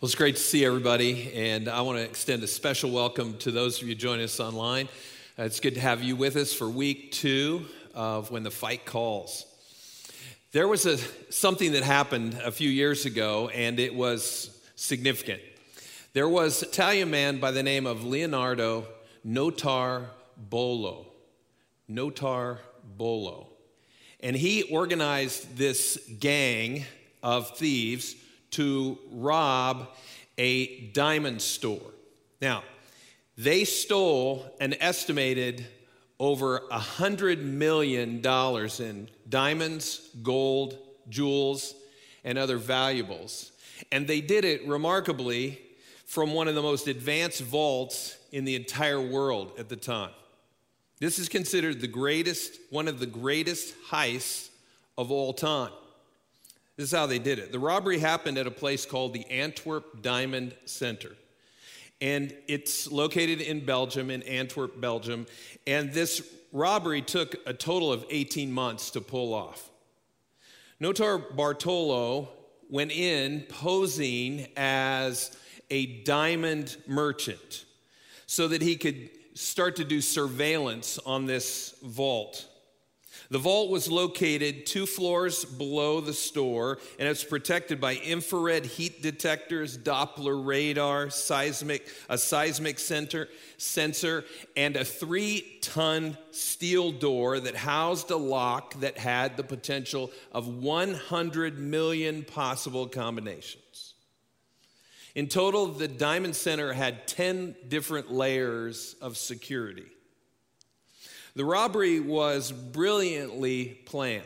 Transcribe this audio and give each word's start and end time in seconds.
Well, 0.00 0.06
it's 0.06 0.14
great 0.14 0.36
to 0.36 0.42
see 0.42 0.64
everybody, 0.64 1.30
and 1.34 1.68
I 1.68 1.82
want 1.82 1.98
to 1.98 2.04
extend 2.04 2.42
a 2.42 2.46
special 2.46 2.90
welcome 2.90 3.36
to 3.40 3.50
those 3.50 3.82
of 3.82 3.86
you 3.86 3.94
joining 3.94 4.24
us 4.24 4.40
online. 4.40 4.88
Uh, 5.38 5.42
it's 5.42 5.60
good 5.60 5.74
to 5.74 5.80
have 5.80 6.02
you 6.02 6.16
with 6.16 6.36
us 6.36 6.54
for 6.54 6.70
week 6.70 7.12
two 7.12 7.66
of 7.94 8.30
When 8.30 8.42
the 8.42 8.50
Fight 8.50 8.86
Calls. 8.86 9.44
There 10.52 10.66
was 10.66 10.86
a, 10.86 10.96
something 11.30 11.72
that 11.72 11.82
happened 11.82 12.40
a 12.42 12.50
few 12.50 12.70
years 12.70 13.04
ago, 13.04 13.50
and 13.50 13.78
it 13.78 13.94
was 13.94 14.58
significant. 14.74 15.42
There 16.14 16.30
was 16.30 16.62
an 16.62 16.70
Italian 16.70 17.10
man 17.10 17.38
by 17.38 17.50
the 17.50 17.62
name 17.62 17.84
of 17.84 18.02
Leonardo 18.02 18.86
Notar 19.22 20.06
Bolo. 20.34 21.08
Notar 21.90 22.56
Bolo. 22.96 23.48
And 24.20 24.34
he 24.34 24.62
organized 24.62 25.58
this 25.58 25.98
gang 26.18 26.86
of 27.22 27.54
thieves 27.58 28.14
to 28.52 28.98
rob 29.10 29.88
a 30.38 30.88
diamond 30.88 31.42
store. 31.42 31.92
Now, 32.40 32.62
they 33.36 33.64
stole 33.64 34.44
an 34.60 34.74
estimated 34.80 35.66
over 36.18 36.62
a 36.70 36.78
hundred 36.78 37.42
million 37.42 38.20
dollars 38.20 38.80
in 38.80 39.08
diamonds, 39.28 40.10
gold, 40.22 40.78
jewels, 41.08 41.74
and 42.24 42.36
other 42.36 42.58
valuables. 42.58 43.52
And 43.90 44.06
they 44.06 44.20
did 44.20 44.44
it 44.44 44.66
remarkably 44.66 45.60
from 46.04 46.34
one 46.34 46.48
of 46.48 46.54
the 46.54 46.62
most 46.62 46.88
advanced 46.88 47.40
vaults 47.40 48.16
in 48.32 48.44
the 48.44 48.56
entire 48.56 49.00
world 49.00 49.52
at 49.58 49.68
the 49.68 49.76
time. 49.76 50.10
This 50.98 51.18
is 51.18 51.28
considered 51.30 51.80
the 51.80 51.88
greatest, 51.88 52.58
one 52.68 52.88
of 52.88 52.98
the 52.98 53.06
greatest 53.06 53.74
heists 53.90 54.50
of 54.98 55.10
all 55.10 55.32
time. 55.32 55.72
This 56.80 56.94
is 56.94 56.98
how 56.98 57.04
they 57.04 57.18
did 57.18 57.38
it. 57.38 57.52
The 57.52 57.58
robbery 57.58 57.98
happened 57.98 58.38
at 58.38 58.46
a 58.46 58.50
place 58.50 58.86
called 58.86 59.12
the 59.12 59.30
Antwerp 59.30 60.00
Diamond 60.00 60.54
Center. 60.64 61.14
And 62.00 62.34
it's 62.48 62.90
located 62.90 63.42
in 63.42 63.66
Belgium, 63.66 64.10
in 64.10 64.22
Antwerp, 64.22 64.80
Belgium. 64.80 65.26
And 65.66 65.92
this 65.92 66.26
robbery 66.52 67.02
took 67.02 67.36
a 67.44 67.52
total 67.52 67.92
of 67.92 68.06
18 68.08 68.50
months 68.50 68.92
to 68.92 69.02
pull 69.02 69.34
off. 69.34 69.68
Notarbartolo 70.80 72.28
went 72.70 72.92
in 72.92 73.42
posing 73.42 74.46
as 74.56 75.36
a 75.68 75.84
diamond 76.04 76.78
merchant 76.86 77.66
so 78.24 78.48
that 78.48 78.62
he 78.62 78.76
could 78.76 79.10
start 79.34 79.76
to 79.76 79.84
do 79.84 80.00
surveillance 80.00 80.98
on 81.04 81.26
this 81.26 81.74
vault. 81.82 82.49
The 83.30 83.38
vault 83.38 83.70
was 83.70 83.88
located 83.88 84.66
two 84.66 84.86
floors 84.86 85.44
below 85.44 86.00
the 86.00 86.12
store, 86.12 86.78
and 86.98 87.08
it's 87.08 87.22
protected 87.22 87.80
by 87.80 87.94
infrared 87.94 88.66
heat 88.66 89.02
detectors, 89.02 89.78
Doppler 89.78 90.44
radar, 90.44 91.10
seismic, 91.10 91.86
a 92.08 92.18
seismic 92.18 92.80
center, 92.80 93.28
sensor, 93.56 94.24
and 94.56 94.76
a 94.76 94.84
three 94.84 95.58
ton 95.62 96.18
steel 96.32 96.90
door 96.90 97.38
that 97.38 97.54
housed 97.54 98.10
a 98.10 98.16
lock 98.16 98.74
that 98.80 98.98
had 98.98 99.36
the 99.36 99.44
potential 99.44 100.10
of 100.32 100.48
100 100.48 101.60
million 101.60 102.24
possible 102.24 102.88
combinations. 102.88 103.94
In 105.14 105.28
total, 105.28 105.68
the 105.68 105.86
Diamond 105.86 106.34
Center 106.34 106.72
had 106.72 107.06
10 107.06 107.54
different 107.68 108.10
layers 108.10 108.96
of 109.00 109.16
security. 109.16 109.86
The 111.34 111.44
robbery 111.44 112.00
was 112.00 112.52
brilliantly 112.52 113.80
planned. 113.86 114.24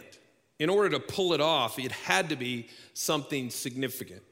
In 0.58 0.70
order 0.70 0.90
to 0.90 1.00
pull 1.00 1.34
it 1.34 1.40
off, 1.40 1.78
it 1.78 1.92
had 1.92 2.28
to 2.30 2.36
be 2.36 2.68
something 2.94 3.50
significant. 3.50 4.22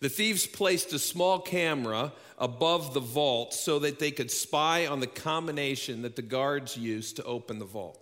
The 0.00 0.08
thieves 0.08 0.46
placed 0.46 0.92
a 0.92 0.98
small 0.98 1.40
camera 1.40 2.12
above 2.38 2.94
the 2.94 3.00
vault 3.00 3.54
so 3.54 3.78
that 3.80 3.98
they 3.98 4.10
could 4.10 4.30
spy 4.30 4.86
on 4.86 5.00
the 5.00 5.06
combination 5.06 6.02
that 6.02 6.16
the 6.16 6.22
guards 6.22 6.76
used 6.76 7.16
to 7.16 7.24
open 7.24 7.58
the 7.58 7.64
vault. 7.64 8.00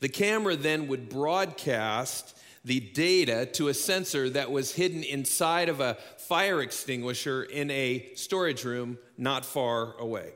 The 0.00 0.08
camera 0.08 0.56
then 0.56 0.88
would 0.88 1.08
broadcast 1.08 2.38
the 2.64 2.80
data 2.80 3.46
to 3.46 3.68
a 3.68 3.74
sensor 3.74 4.30
that 4.30 4.50
was 4.50 4.74
hidden 4.74 5.02
inside 5.02 5.68
of 5.68 5.80
a 5.80 5.96
fire 6.16 6.60
extinguisher 6.60 7.42
in 7.42 7.70
a 7.70 8.10
storage 8.14 8.64
room 8.64 8.98
not 9.18 9.44
far 9.44 9.96
away. 9.98 10.32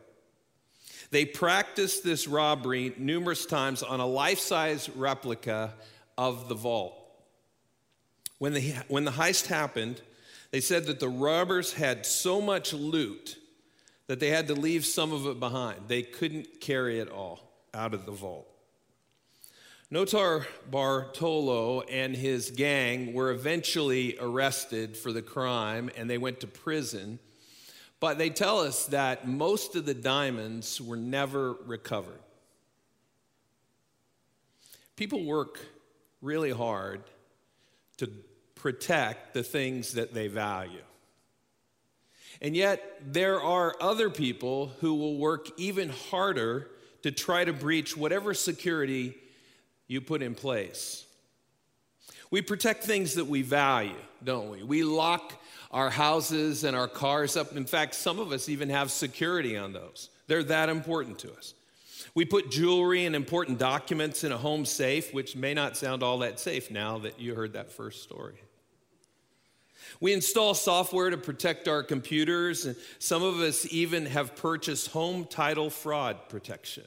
They 1.10 1.24
practiced 1.24 2.04
this 2.04 2.26
robbery 2.26 2.94
numerous 2.96 3.46
times 3.46 3.82
on 3.82 4.00
a 4.00 4.06
life 4.06 4.38
size 4.38 4.88
replica 4.88 5.74
of 6.18 6.48
the 6.48 6.54
vault. 6.54 6.94
When 8.38 8.52
the, 8.52 8.74
when 8.88 9.04
the 9.04 9.12
heist 9.12 9.46
happened, 9.46 10.00
they 10.50 10.60
said 10.60 10.86
that 10.86 11.00
the 11.00 11.08
robbers 11.08 11.72
had 11.72 12.06
so 12.06 12.40
much 12.40 12.72
loot 12.72 13.36
that 14.06 14.20
they 14.20 14.28
had 14.28 14.48
to 14.48 14.54
leave 14.54 14.84
some 14.84 15.12
of 15.12 15.26
it 15.26 15.40
behind. 15.40 15.88
They 15.88 16.02
couldn't 16.02 16.60
carry 16.60 16.98
it 17.00 17.10
all 17.10 17.40
out 17.74 17.94
of 17.94 18.06
the 18.06 18.12
vault. 18.12 18.46
Notar 19.92 20.46
Bartolo 20.68 21.82
and 21.82 22.16
his 22.16 22.50
gang 22.50 23.12
were 23.12 23.30
eventually 23.30 24.16
arrested 24.20 24.96
for 24.96 25.12
the 25.12 25.22
crime 25.22 25.90
and 25.96 26.10
they 26.10 26.18
went 26.18 26.40
to 26.40 26.46
prison. 26.46 27.20
But 27.98 28.18
they 28.18 28.30
tell 28.30 28.60
us 28.60 28.86
that 28.86 29.26
most 29.26 29.74
of 29.74 29.86
the 29.86 29.94
diamonds 29.94 30.80
were 30.80 30.96
never 30.96 31.52
recovered. 31.52 32.20
People 34.96 35.24
work 35.24 35.60
really 36.20 36.50
hard 36.50 37.02
to 37.98 38.10
protect 38.54 39.34
the 39.34 39.42
things 39.42 39.92
that 39.92 40.12
they 40.12 40.28
value. 40.28 40.82
And 42.42 42.54
yet, 42.54 42.82
there 43.04 43.40
are 43.40 43.74
other 43.80 44.10
people 44.10 44.72
who 44.80 44.94
will 44.94 45.16
work 45.16 45.48
even 45.58 45.88
harder 45.88 46.68
to 47.02 47.10
try 47.10 47.44
to 47.44 47.52
breach 47.52 47.96
whatever 47.96 48.34
security 48.34 49.14
you 49.86 50.00
put 50.00 50.22
in 50.22 50.34
place. 50.34 51.04
We 52.30 52.42
protect 52.42 52.84
things 52.84 53.14
that 53.14 53.26
we 53.26 53.42
value, 53.42 53.94
don't 54.22 54.50
we? 54.50 54.62
We 54.62 54.82
lock 54.82 55.40
our 55.76 55.90
houses 55.90 56.64
and 56.64 56.74
our 56.74 56.88
cars 56.88 57.36
up. 57.36 57.54
In 57.54 57.66
fact, 57.66 57.94
some 57.94 58.18
of 58.18 58.32
us 58.32 58.48
even 58.48 58.70
have 58.70 58.90
security 58.90 59.58
on 59.58 59.74
those. 59.74 60.08
They're 60.26 60.42
that 60.44 60.70
important 60.70 61.18
to 61.18 61.32
us. 61.34 61.52
We 62.14 62.24
put 62.24 62.50
jewelry 62.50 63.04
and 63.04 63.14
important 63.14 63.58
documents 63.58 64.24
in 64.24 64.32
a 64.32 64.38
home 64.38 64.64
safe, 64.64 65.12
which 65.12 65.36
may 65.36 65.52
not 65.52 65.76
sound 65.76 66.02
all 66.02 66.20
that 66.20 66.40
safe 66.40 66.70
now 66.70 66.96
that 67.00 67.20
you 67.20 67.34
heard 67.34 67.52
that 67.52 67.70
first 67.70 68.02
story. 68.02 68.40
We 70.00 70.14
install 70.14 70.54
software 70.54 71.10
to 71.10 71.18
protect 71.18 71.68
our 71.68 71.82
computers, 71.82 72.64
and 72.64 72.74
some 72.98 73.22
of 73.22 73.36
us 73.40 73.70
even 73.70 74.06
have 74.06 74.34
purchased 74.34 74.92
home 74.92 75.26
title 75.26 75.68
fraud 75.68 76.30
protection. 76.30 76.84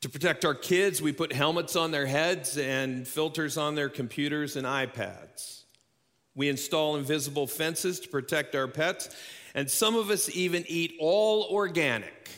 To 0.00 0.08
protect 0.08 0.44
our 0.44 0.54
kids, 0.54 1.00
we 1.00 1.12
put 1.12 1.32
helmets 1.32 1.76
on 1.76 1.92
their 1.92 2.06
heads 2.06 2.58
and 2.58 3.06
filters 3.06 3.56
on 3.56 3.76
their 3.76 3.88
computers 3.88 4.56
and 4.56 4.66
iPads. 4.66 5.62
We 6.36 6.50
install 6.50 6.96
invisible 6.96 7.46
fences 7.46 7.98
to 8.00 8.08
protect 8.08 8.54
our 8.54 8.68
pets, 8.68 9.08
and 9.54 9.68
some 9.70 9.96
of 9.96 10.10
us 10.10 10.28
even 10.36 10.64
eat 10.68 10.94
all 11.00 11.48
organic 11.50 12.28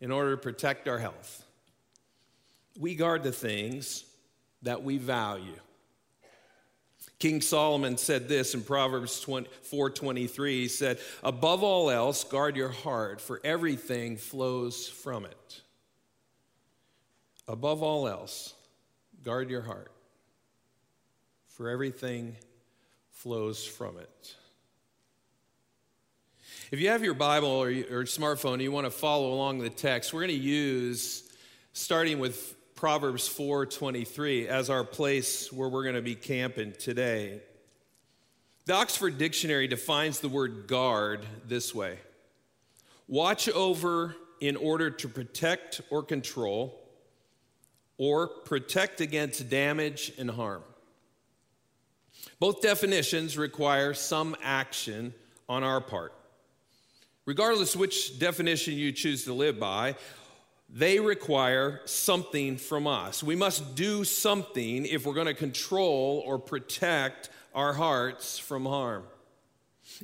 in 0.00 0.10
order 0.10 0.32
to 0.32 0.42
protect 0.42 0.88
our 0.88 0.98
health. 0.98 1.44
We 2.78 2.96
guard 2.96 3.22
the 3.22 3.32
things 3.32 4.04
that 4.62 4.82
we 4.82 4.98
value. 4.98 5.54
King 7.20 7.40
Solomon 7.40 7.96
said 7.96 8.28
this 8.28 8.54
in 8.54 8.62
Proverbs 8.62 9.24
4:23 9.24 10.50
he 10.62 10.68
said 10.68 11.00
above 11.22 11.64
all 11.64 11.90
else 11.90 12.22
guard 12.22 12.56
your 12.56 12.68
heart 12.68 13.20
for 13.20 13.40
everything 13.42 14.16
flows 14.16 14.88
from 14.88 15.24
it. 15.24 15.62
Above 17.48 17.82
all 17.82 18.06
else 18.06 18.54
guard 19.24 19.50
your 19.50 19.62
heart 19.62 19.90
for 21.48 21.68
everything 21.68 22.36
flows 23.18 23.66
from 23.66 23.98
it. 23.98 24.36
If 26.70 26.78
you 26.78 26.90
have 26.90 27.02
your 27.02 27.14
Bible 27.14 27.48
or 27.48 27.68
your 27.68 28.04
smartphone 28.04 28.62
you 28.62 28.70
want 28.70 28.86
to 28.86 28.92
follow 28.92 29.32
along 29.32 29.58
the 29.58 29.70
text, 29.70 30.14
we're 30.14 30.20
going 30.20 30.38
to 30.38 30.44
use, 30.44 31.24
starting 31.72 32.20
with 32.20 32.54
Proverbs 32.76 33.28
4:23 33.28 34.46
as 34.46 34.70
our 34.70 34.84
place 34.84 35.52
where 35.52 35.68
we're 35.68 35.82
going 35.82 35.96
to 35.96 36.02
be 36.02 36.14
camping 36.14 36.72
today. 36.78 37.40
The 38.66 38.74
Oxford 38.74 39.18
Dictionary 39.18 39.66
defines 39.66 40.20
the 40.20 40.28
word 40.28 40.68
guard 40.68 41.26
this 41.44 41.74
way 41.74 41.98
watch 43.08 43.48
over 43.48 44.14
in 44.40 44.54
order 44.54 44.90
to 44.90 45.08
protect 45.08 45.80
or 45.90 46.04
control, 46.04 46.78
or 47.96 48.28
protect 48.28 49.00
against 49.00 49.50
damage 49.50 50.12
and 50.18 50.30
harm. 50.30 50.62
Both 52.40 52.62
definitions 52.62 53.36
require 53.36 53.94
some 53.94 54.36
action 54.42 55.14
on 55.48 55.64
our 55.64 55.80
part. 55.80 56.12
Regardless 57.26 57.76
which 57.76 58.18
definition 58.18 58.74
you 58.74 58.92
choose 58.92 59.24
to 59.24 59.34
live 59.34 59.60
by, 59.60 59.96
they 60.70 61.00
require 61.00 61.80
something 61.84 62.56
from 62.56 62.86
us. 62.86 63.22
We 63.22 63.36
must 63.36 63.74
do 63.74 64.04
something 64.04 64.86
if 64.86 65.06
we're 65.06 65.14
going 65.14 65.26
to 65.26 65.34
control 65.34 66.22
or 66.26 66.38
protect 66.38 67.30
our 67.54 67.72
hearts 67.72 68.38
from 68.38 68.66
harm. 68.66 69.04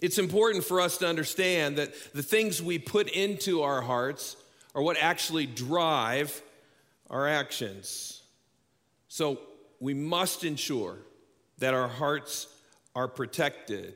It's 0.03 0.19
important 0.19 0.65
for 0.65 0.81
us 0.81 0.99
to 0.99 1.09
understand 1.09 1.77
that 1.77 1.93
the 2.15 2.23
things 2.23 2.63
we 2.63 2.79
put 2.79 3.11
into 3.11 3.63
our 3.63 3.83
hearts 3.83 4.37
are 4.75 4.83
what 4.83 4.97
actually 4.99 5.47
drive 5.47 6.43
our 7.11 7.29
actions. 7.29 8.23
So 9.09 9.39
we 9.81 9.95
must 9.95 10.45
ensure 10.45 10.99
that 11.59 11.75
our 11.75 11.89
hearts 11.89 12.49
are 12.95 13.09
protected 13.09 13.95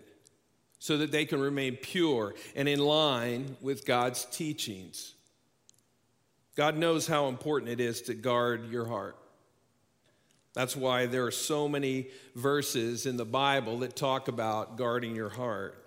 so 0.78 0.99
that 0.99 1.10
they 1.10 1.25
can 1.25 1.40
remain 1.40 1.76
pure 1.76 2.34
and 2.55 2.69
in 2.69 2.78
line 2.78 3.56
with 3.60 3.84
God's 3.84 4.25
teachings. 4.26 5.14
God 6.56 6.76
knows 6.76 7.06
how 7.06 7.28
important 7.28 7.70
it 7.70 7.81
is 7.81 8.02
to 8.02 8.14
guard 8.14 8.70
your 8.70 8.87
heart. 8.87 9.16
That's 10.55 10.75
why 10.75 11.06
there 11.06 11.25
are 11.25 11.31
so 11.31 11.69
many 11.69 12.08
verses 12.34 13.06
in 13.06 13.16
the 13.16 13.25
Bible 13.25 13.78
that 13.78 13.94
talk 13.94 14.28
about 14.28 14.76
guarding 14.76 15.14
your 15.14 15.28
heart. 15.28 15.84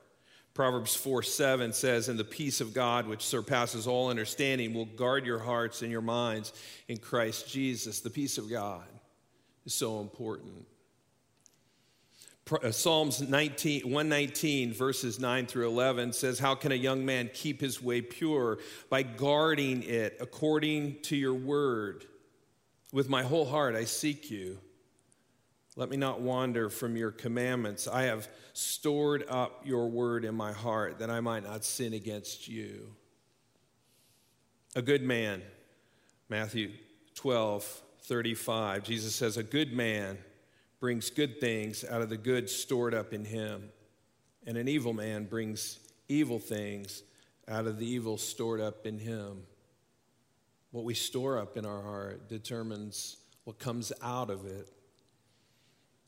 Proverbs 0.53 0.95
4 0.95 1.23
7 1.23 1.73
says, 1.73 2.07
And 2.07 2.19
the 2.19 2.23
peace 2.23 2.61
of 2.61 2.73
God, 2.73 3.07
which 3.07 3.21
surpasses 3.21 3.87
all 3.87 4.09
understanding, 4.09 4.73
will 4.73 4.85
guard 4.85 5.25
your 5.25 5.39
hearts 5.39 5.81
and 5.81 5.91
your 5.91 6.01
minds 6.01 6.53
in 6.87 6.97
Christ 6.97 7.49
Jesus. 7.49 8.01
The 8.01 8.09
peace 8.09 8.37
of 8.37 8.49
God 8.49 8.83
is 9.65 9.73
so 9.73 9.99
important. 10.01 10.65
Uh, 12.51 12.71
Psalms 12.71 13.21
19, 13.21 13.83
119, 13.83 14.73
verses 14.73 15.19
9 15.19 15.45
through 15.45 15.67
11 15.67 16.13
says, 16.13 16.39
How 16.39 16.55
can 16.55 16.71
a 16.71 16.75
young 16.75 17.05
man 17.05 17.29
keep 17.33 17.61
his 17.61 17.81
way 17.81 18.01
pure? 18.01 18.59
By 18.89 19.03
guarding 19.03 19.83
it 19.83 20.17
according 20.19 21.01
to 21.03 21.15
your 21.15 21.33
word. 21.33 22.05
With 22.91 23.07
my 23.07 23.23
whole 23.23 23.45
heart 23.45 23.75
I 23.75 23.85
seek 23.85 24.29
you. 24.29 24.57
Let 25.77 25.89
me 25.89 25.95
not 25.95 26.19
wander 26.19 26.69
from 26.69 26.97
your 26.97 27.11
commandments. 27.11 27.87
I 27.87 28.03
have 28.03 28.27
stored 28.51 29.23
up 29.29 29.61
your 29.65 29.87
word 29.87 30.25
in 30.25 30.35
my 30.35 30.51
heart 30.51 30.99
that 30.99 31.09
I 31.09 31.21
might 31.21 31.43
not 31.43 31.63
sin 31.63 31.93
against 31.93 32.49
you. 32.49 32.93
A 34.75 34.81
good 34.81 35.03
man, 35.03 35.41
Matthew 36.27 36.71
12, 37.15 37.81
35, 38.01 38.83
Jesus 38.83 39.15
says, 39.15 39.37
A 39.37 39.43
good 39.43 39.71
man 39.71 40.17
brings 40.81 41.11
good 41.11 41.39
things 41.39 41.85
out 41.85 42.01
of 42.01 42.09
the 42.09 42.17
good 42.17 42.49
stored 42.49 42.95
up 42.95 43.13
in 43.13 43.23
him, 43.23 43.69
and 44.45 44.57
an 44.57 44.67
evil 44.67 44.93
man 44.93 45.25
brings 45.25 45.79
evil 46.09 46.39
things 46.39 47.03
out 47.47 47.67
of 47.67 47.77
the 47.77 47.85
evil 47.85 48.17
stored 48.17 48.59
up 48.59 48.87
in 48.87 48.97
him. 48.97 49.43
What 50.71 50.83
we 50.83 50.95
store 50.95 51.37
up 51.37 51.55
in 51.55 51.67
our 51.67 51.83
heart 51.83 52.27
determines 52.27 53.17
what 53.43 53.59
comes 53.59 53.93
out 54.01 54.31
of 54.31 54.45
it. 54.47 54.67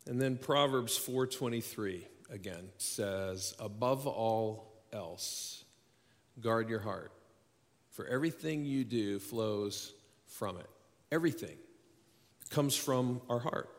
And 0.07 0.19
then 0.19 0.37
Proverbs 0.37 0.97
4:23 0.97 2.07
again 2.29 2.71
says, 2.77 3.53
"Above 3.59 4.07
all 4.07 4.83
else, 4.91 5.65
guard 6.39 6.67
your 6.67 6.79
heart, 6.79 7.11
for 7.91 8.07
everything 8.07 8.65
you 8.65 8.83
do 8.83 9.19
flows 9.19 9.93
from 10.25 10.57
it. 10.57 10.69
Everything 11.11 11.59
comes 12.49 12.75
from 12.75 13.21
our 13.29 13.39
heart." 13.39 13.69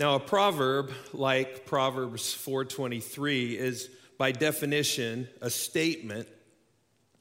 Now, 0.00 0.16
a 0.16 0.20
proverb 0.20 0.90
like 1.12 1.66
Proverbs 1.66 2.34
4:23 2.34 3.56
is 3.56 3.88
by 4.18 4.32
definition 4.32 5.28
a 5.40 5.48
statement 5.48 6.28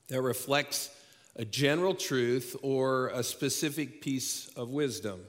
that 0.07 0.21
reflects 0.23 0.89
a 1.35 1.45
general 1.45 1.93
truth 1.93 2.55
or 2.63 3.09
a 3.09 3.23
specific 3.23 4.01
piece 4.01 4.47
of 4.55 4.69
wisdom. 4.69 5.23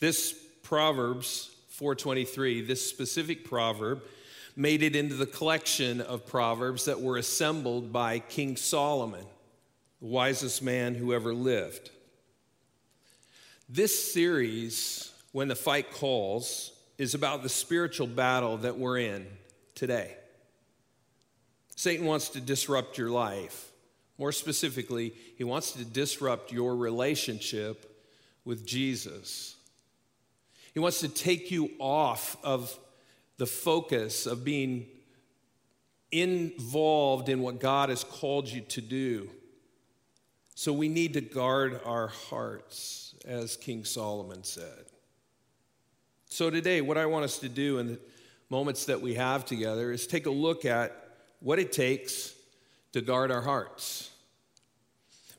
This 0.00 0.34
Proverbs 0.64 1.50
4:23, 1.68 2.60
this 2.60 2.88
specific 2.88 3.44
proverb 3.44 4.02
made 4.56 4.82
it 4.82 4.96
into 4.96 5.14
the 5.14 5.26
collection 5.26 6.00
of 6.00 6.26
proverbs 6.26 6.86
that 6.86 7.00
were 7.00 7.18
assembled 7.18 7.92
by 7.92 8.18
King 8.18 8.56
Solomon, 8.56 9.26
the 10.00 10.06
wisest 10.06 10.60
man 10.60 10.96
who 10.96 11.14
ever 11.14 11.32
lived. 11.32 11.90
This 13.68 14.12
series 14.12 15.11
when 15.32 15.48
the 15.48 15.56
fight 15.56 15.90
calls 15.90 16.72
is 16.98 17.14
about 17.14 17.42
the 17.42 17.48
spiritual 17.48 18.06
battle 18.06 18.58
that 18.58 18.78
we're 18.78 18.98
in 18.98 19.26
today. 19.74 20.16
Satan 21.74 22.06
wants 22.06 22.28
to 22.30 22.40
disrupt 22.40 22.98
your 22.98 23.10
life. 23.10 23.72
More 24.18 24.32
specifically, 24.32 25.14
he 25.36 25.42
wants 25.42 25.72
to 25.72 25.84
disrupt 25.84 26.52
your 26.52 26.76
relationship 26.76 28.04
with 28.44 28.66
Jesus. 28.66 29.56
He 30.74 30.80
wants 30.80 31.00
to 31.00 31.08
take 31.08 31.50
you 31.50 31.70
off 31.78 32.36
of 32.44 32.78
the 33.38 33.46
focus 33.46 34.26
of 34.26 34.44
being 34.44 34.86
involved 36.12 37.28
in 37.28 37.40
what 37.40 37.58
God 37.58 37.88
has 37.88 38.04
called 38.04 38.48
you 38.48 38.60
to 38.60 38.80
do. 38.80 39.30
So 40.54 40.72
we 40.72 40.88
need 40.88 41.14
to 41.14 41.20
guard 41.20 41.80
our 41.84 42.08
hearts, 42.08 43.14
as 43.26 43.56
King 43.56 43.84
Solomon 43.84 44.44
said. 44.44 44.84
So, 46.32 46.48
today, 46.48 46.80
what 46.80 46.96
I 46.96 47.04
want 47.04 47.26
us 47.26 47.40
to 47.40 47.48
do 47.50 47.76
in 47.76 47.88
the 47.88 47.98
moments 48.48 48.86
that 48.86 49.02
we 49.02 49.16
have 49.16 49.44
together 49.44 49.92
is 49.92 50.06
take 50.06 50.24
a 50.24 50.30
look 50.30 50.64
at 50.64 50.96
what 51.40 51.58
it 51.58 51.72
takes 51.72 52.32
to 52.94 53.02
guard 53.02 53.30
our 53.30 53.42
hearts. 53.42 54.08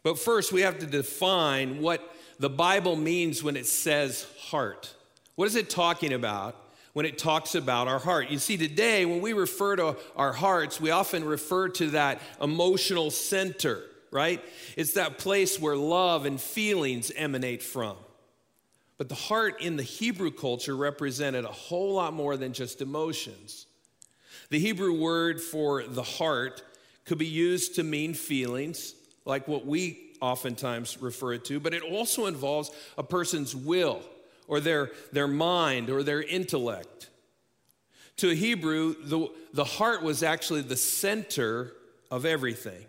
But 0.03 0.19
first, 0.19 0.53
we 0.53 0.61
have 0.61 0.77
to 0.77 0.85
define 0.85 1.81
what 1.81 2.15
the 2.37 2.49
Bible 2.51 2.95
means 2.95 3.41
when 3.41 3.55
it 3.55 3.65
says 3.65 4.27
heart. 4.37 4.93
What 5.33 5.47
is 5.47 5.55
it 5.55 5.67
talking 5.67 6.13
about 6.13 6.55
when 6.93 7.07
it 7.07 7.17
talks 7.17 7.55
about 7.55 7.87
our 7.87 7.97
heart? 7.97 8.29
You 8.29 8.37
see, 8.37 8.55
today, 8.55 9.03
when 9.03 9.19
we 9.19 9.33
refer 9.33 9.75
to 9.75 9.97
our 10.15 10.31
hearts, 10.31 10.79
we 10.79 10.91
often 10.91 11.25
refer 11.25 11.69
to 11.69 11.89
that 11.89 12.21
emotional 12.39 13.09
center, 13.09 13.81
right? 14.11 14.45
It's 14.77 14.93
that 14.93 15.17
place 15.17 15.59
where 15.59 15.75
love 15.75 16.27
and 16.27 16.39
feelings 16.39 17.11
emanate 17.15 17.63
from. 17.63 17.97
But 18.97 19.09
the 19.09 19.15
heart 19.15 19.61
in 19.61 19.75
the 19.75 19.83
Hebrew 19.83 20.31
culture 20.31 20.75
represented 20.75 21.45
a 21.45 21.49
whole 21.49 21.95
lot 21.95 22.13
more 22.13 22.37
than 22.37 22.53
just 22.53 22.81
emotions. 22.81 23.65
The 24.49 24.59
Hebrew 24.59 24.99
word 24.99 25.41
for 25.41 25.83
the 25.83 26.03
heart 26.03 26.63
could 27.05 27.17
be 27.17 27.27
used 27.27 27.75
to 27.75 27.83
mean 27.83 28.13
feelings, 28.13 28.93
like 29.25 29.47
what 29.47 29.65
we 29.65 30.11
oftentimes 30.21 31.01
refer 31.01 31.33
it 31.33 31.45
to, 31.45 31.59
but 31.59 31.73
it 31.73 31.83
also 31.83 32.27
involves 32.27 32.71
a 32.97 33.03
person's 33.03 33.55
will 33.55 34.01
or 34.47 34.59
their, 34.59 34.91
their 35.11 35.27
mind 35.27 35.89
or 35.89 36.03
their 36.03 36.21
intellect. 36.21 37.09
To 38.17 38.29
a 38.29 38.35
Hebrew, 38.35 38.95
the, 39.03 39.27
the 39.53 39.63
heart 39.63 40.03
was 40.03 40.23
actually 40.23 40.61
the 40.61 40.77
center 40.77 41.73
of 42.11 42.25
everything. 42.25 42.85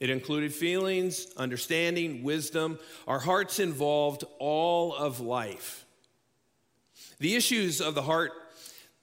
It 0.00 0.10
included 0.10 0.52
feelings, 0.52 1.26
understanding, 1.36 2.22
wisdom. 2.22 2.78
Our 3.06 3.20
hearts 3.20 3.58
involved 3.58 4.24
all 4.38 4.94
of 4.94 5.20
life. 5.20 5.86
The 7.18 7.36
issues 7.36 7.80
of 7.80 7.94
the 7.94 8.02
heart 8.02 8.32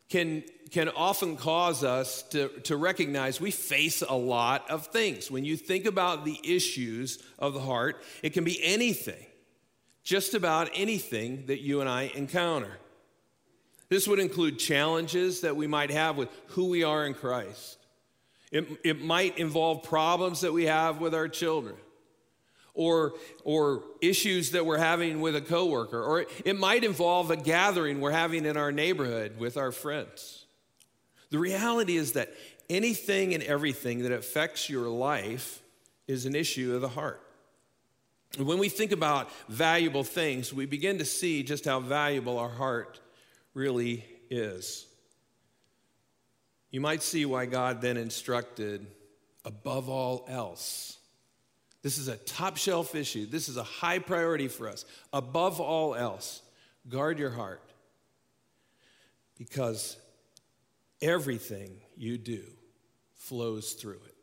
can, 0.09 0.43
can 0.69 0.89
often 0.89 1.37
cause 1.37 1.83
us 1.83 2.23
to, 2.23 2.49
to 2.63 2.75
recognize 2.75 3.39
we 3.39 3.51
face 3.51 4.01
a 4.01 4.15
lot 4.15 4.69
of 4.69 4.87
things. 4.87 5.31
When 5.31 5.45
you 5.45 5.55
think 5.55 5.85
about 5.85 6.25
the 6.25 6.39
issues 6.43 7.23
of 7.39 7.53
the 7.53 7.61
heart, 7.61 8.03
it 8.21 8.31
can 8.31 8.43
be 8.43 8.61
anything, 8.61 9.25
just 10.03 10.33
about 10.33 10.69
anything 10.75 11.45
that 11.45 11.61
you 11.61 11.79
and 11.79 11.89
I 11.89 12.11
encounter. 12.13 12.77
This 13.87 14.07
would 14.07 14.19
include 14.19 14.59
challenges 14.59 15.41
that 15.41 15.55
we 15.55 15.67
might 15.67 15.91
have 15.91 16.17
with 16.17 16.29
who 16.47 16.69
we 16.69 16.83
are 16.83 17.05
in 17.05 17.13
Christ 17.13 17.77
it, 18.51 18.67
it 18.83 19.01
might 19.01 19.37
involve 19.37 19.83
problems 19.83 20.41
that 20.41 20.53
we 20.53 20.65
have 20.65 20.99
with 20.99 21.15
our 21.15 21.27
children 21.27 21.75
or, 22.73 23.13
or 23.43 23.83
issues 24.01 24.51
that 24.51 24.65
we're 24.65 24.77
having 24.77 25.21
with 25.21 25.35
a 25.35 25.41
coworker, 25.41 26.01
or 26.01 26.25
it 26.45 26.57
might 26.57 26.83
involve 26.83 27.31
a 27.31 27.35
gathering 27.35 27.99
we're 27.99 28.11
having 28.11 28.45
in 28.45 28.57
our 28.57 28.71
neighborhood 28.71 29.37
with 29.37 29.57
our 29.57 29.71
friends. 29.71 30.45
The 31.31 31.39
reality 31.39 31.97
is 31.97 32.13
that 32.13 32.33
anything 32.69 33.33
and 33.33 33.43
everything 33.43 34.03
that 34.03 34.11
affects 34.11 34.69
your 34.69 34.87
life 34.87 35.61
is 36.07 36.25
an 36.25 36.35
issue 36.35 36.75
of 36.75 36.81
the 36.81 36.89
heart. 36.89 37.21
when 38.37 38.59
we 38.59 38.69
think 38.69 38.93
about 38.93 39.29
valuable 39.49 40.05
things, 40.05 40.53
we 40.53 40.65
begin 40.65 40.97
to 40.99 41.05
see 41.05 41.43
just 41.43 41.65
how 41.65 41.81
valuable 41.81 42.39
our 42.39 42.49
heart 42.49 43.01
really 43.53 44.05
is. 44.29 44.87
You 46.71 46.81
might 46.81 47.03
see 47.03 47.25
why 47.25 47.45
God 47.45 47.81
then 47.81 47.97
instructed, 47.97 48.87
above 49.45 49.89
all 49.89 50.25
else. 50.27 50.97
This 51.81 51.97
is 51.97 52.07
a 52.07 52.15
top 52.15 52.57
shelf 52.57 52.95
issue. 52.95 53.25
This 53.25 53.49
is 53.49 53.57
a 53.57 53.63
high 53.63 53.99
priority 53.99 54.47
for 54.47 54.69
us. 54.69 54.85
Above 55.11 55.59
all 55.59 55.95
else, 55.95 56.41
guard 56.87 57.19
your 57.19 57.31
heart 57.31 57.61
because 59.37 59.97
everything 61.01 61.71
you 61.97 62.17
do 62.17 62.43
flows 63.15 63.73
through 63.73 63.99
it. 64.05 64.15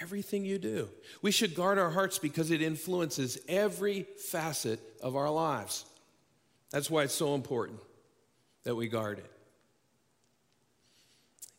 Everything 0.00 0.46
you 0.46 0.58
do. 0.58 0.88
We 1.20 1.30
should 1.30 1.54
guard 1.54 1.78
our 1.78 1.90
hearts 1.90 2.18
because 2.18 2.50
it 2.50 2.62
influences 2.62 3.38
every 3.46 4.06
facet 4.30 4.80
of 5.02 5.16
our 5.16 5.30
lives. 5.30 5.84
That's 6.70 6.90
why 6.90 7.02
it's 7.02 7.14
so 7.14 7.34
important 7.34 7.80
that 8.64 8.74
we 8.74 8.88
guard 8.88 9.18
it. 9.18 9.31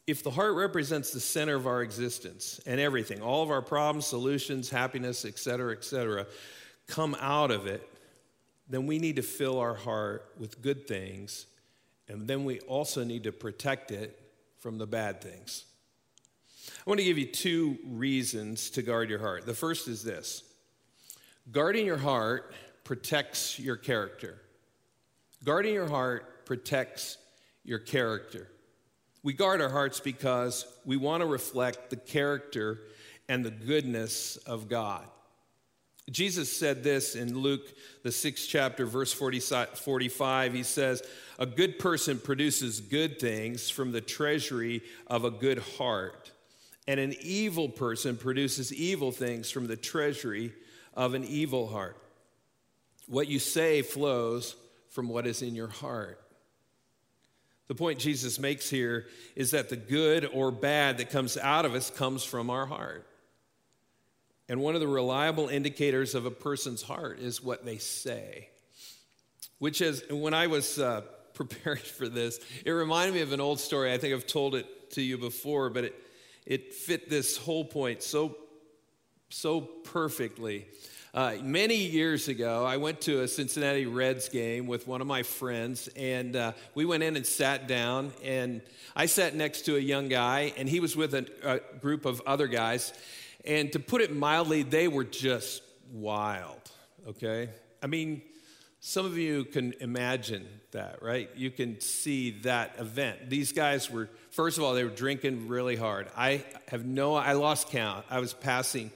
If 0.06 0.24
the 0.24 0.32
heart 0.32 0.56
represents 0.56 1.12
the 1.12 1.20
center 1.20 1.56
of 1.56 1.66
our 1.66 1.82
existence 1.82 2.60
and 2.66 2.80
everything, 2.80 3.22
all 3.22 3.42
of 3.42 3.50
our 3.50 3.62
problems, 3.62 4.06
solutions, 4.06 4.70
happiness, 4.70 5.24
etc., 5.24 5.72
etc., 5.74 6.28
come 6.88 7.16
out 7.22 7.52
of 7.52 7.68
it, 7.68 7.88
then 8.68 8.86
we 8.86 9.00
need 9.00 9.16
to 9.16 9.22
fill 9.22 9.60
our 9.60 9.76
heart 9.76 10.34
with 10.38 10.62
good 10.62 10.88
things, 10.88 11.46
and 12.08 12.28
then 12.28 12.44
we 12.44 12.60
also 12.62 13.04
need 13.04 13.24
to 13.24 13.32
protect 13.32 13.92
it 13.92 14.20
from 14.60 14.78
the 14.78 14.88
bad 14.88 15.22
things. 15.22 15.66
I 16.86 16.90
want 16.90 17.00
to 17.00 17.06
give 17.06 17.18
you 17.18 17.26
two 17.26 17.78
reasons 17.86 18.70
to 18.72 18.82
guard 18.82 19.10
your 19.10 19.20
heart. 19.20 19.46
The 19.46 19.54
first 19.54 19.88
is 19.88 20.04
this 20.04 20.44
guarding 21.52 21.86
your 21.86 21.98
heart 21.98 22.54
protects 22.84 23.60
your 23.60 23.76
character. 23.76 24.42
Guarding 25.44 25.74
your 25.74 25.90
heart 25.90 26.46
protects 26.46 27.18
your 27.64 27.80
character. 27.80 28.50
We 29.24 29.34
guard 29.34 29.62
our 29.62 29.70
hearts 29.70 30.02
because 30.02 30.68
we 30.86 30.98
want 30.98 31.22
to 31.22 31.28
reflect 31.28 31.90
the 31.90 31.96
character 31.96 32.82
and 33.30 33.44
the 33.44 33.52
goodness 33.52 34.36
of 34.38 34.68
God. 34.68 35.06
Jesus 36.12 36.56
said 36.56 36.84
this 36.84 37.16
in 37.16 37.38
Luke, 37.38 37.74
the 38.04 38.12
sixth 38.12 38.48
chapter, 38.50 38.86
verse 38.86 39.14
40, 39.14 39.40
45. 39.40 40.54
He 40.54 40.64
says, 40.64 41.02
A 41.40 41.46
good 41.46 41.80
person 41.80 42.20
produces 42.20 42.82
good 42.82 43.20
things 43.20 43.70
from 43.70 43.94
the 43.94 44.02
treasury 44.02 44.82
of 45.08 45.24
a 45.24 45.32
good 45.32 45.60
heart, 45.78 46.32
and 46.90 47.00
an 47.00 47.16
evil 47.22 47.70
person 47.70 48.18
produces 48.18 48.74
evil 48.74 49.14
things 49.14 49.50
from 49.50 49.68
the 49.68 49.78
treasury 49.78 50.52
of 50.94 51.14
an 51.14 51.24
evil 51.24 51.68
heart. 51.70 51.98
What 53.08 53.30
you 53.30 53.40
say 53.40 53.82
flows 53.82 54.58
from 54.90 55.08
what 55.08 55.26
is 55.26 55.42
in 55.42 55.56
your 55.56 55.68
heart. 55.68 56.23
The 57.74 57.80
point 57.80 57.98
Jesus 57.98 58.38
makes 58.38 58.70
here 58.70 59.08
is 59.36 59.50
that 59.50 59.70
the 59.70 59.76
good 59.76 60.30
or 60.32 60.52
bad 60.52 61.00
that 61.00 61.10
comes 61.10 61.38
out 61.38 61.66
of 61.66 61.74
us 61.74 61.90
comes 61.90 62.24
from 62.24 62.52
our 62.52 62.68
heart. 62.68 63.08
And 64.48 64.62
one 64.62 64.76
of 64.76 64.82
the 64.82 64.88
reliable 64.88 65.48
indicators 65.48 66.14
of 66.14 66.28
a 66.28 66.30
person's 66.30 66.84
heart 66.84 67.18
is 67.18 67.42
what 67.42 67.66
they 67.66 67.80
say. 67.80 68.50
Which 69.58 69.82
is, 69.82 70.04
when 70.12 70.36
I 70.36 70.46
was 70.46 70.78
uh, 70.78 71.02
preparing 71.34 71.82
for 71.82 72.08
this, 72.08 72.40
it 72.64 72.70
reminded 72.70 73.16
me 73.16 73.22
of 73.22 73.32
an 73.32 73.42
old 73.42 73.60
story. 73.60 73.92
I 73.92 73.98
think 73.98 74.14
I've 74.14 74.28
told 74.28 74.54
it 74.54 74.92
to 74.92 75.02
you 75.02 75.18
before, 75.18 75.72
but 75.72 75.86
it, 75.86 75.96
it 76.46 76.76
fit 76.76 77.10
this 77.10 77.38
whole 77.38 77.66
point 77.66 78.04
so, 78.04 78.38
so 79.32 79.62
perfectly. 79.62 80.68
Uh, 81.16 81.36
many 81.44 81.76
years 81.76 82.28
ago, 82.28 82.66
I 82.66 82.78
went 82.78 83.02
to 83.02 83.22
a 83.22 83.28
Cincinnati 83.28 83.86
Reds 83.86 84.30
game 84.30 84.66
with 84.66 84.88
one 84.88 85.00
of 85.00 85.06
my 85.06 85.22
friends, 85.22 85.88
and 85.96 86.36
uh, 86.36 86.54
we 86.74 86.86
went 86.86 87.04
in 87.04 87.16
and 87.16 87.24
sat 87.24 87.68
down. 87.68 88.12
And 88.24 88.64
I 88.96 89.06
sat 89.06 89.36
next 89.36 89.62
to 89.66 89.76
a 89.76 89.80
young 89.80 90.08
guy, 90.08 90.54
and 90.58 90.68
he 90.68 90.80
was 90.80 90.96
with 90.96 91.14
a, 91.14 91.28
a 91.44 91.78
group 91.78 92.06
of 92.06 92.20
other 92.26 92.48
guys. 92.48 92.94
And 93.46 93.72
to 93.74 93.80
put 93.80 94.02
it 94.02 94.12
mildly, 94.12 94.64
they 94.64 94.88
were 94.88 95.04
just 95.04 95.62
wild, 95.92 96.72
okay? 97.08 97.50
I 97.84 97.86
mean, 97.86 98.24
some 98.80 99.06
of 99.06 99.16
you 99.16 99.46
can 99.46 99.76
imagine 99.82 100.48
that, 100.72 101.04
right? 101.04 101.30
You 101.36 101.52
can 101.52 101.80
see 101.80 102.32
that 102.42 102.80
event. 102.80 103.30
These 103.30 103.52
guys 103.52 103.88
were, 103.92 104.10
first 104.32 104.58
of 104.58 104.64
all, 104.64 104.74
they 104.74 104.84
were 104.84 104.90
drinking 104.90 105.48
really 105.48 105.76
hard. 105.76 106.08
I 106.18 106.44
have 106.70 106.88
no, 106.88 107.14
I 107.14 107.34
lost 107.34 107.70
count. 107.70 108.04
I 108.10 108.20
was 108.20 108.34
passing, 108.34 108.90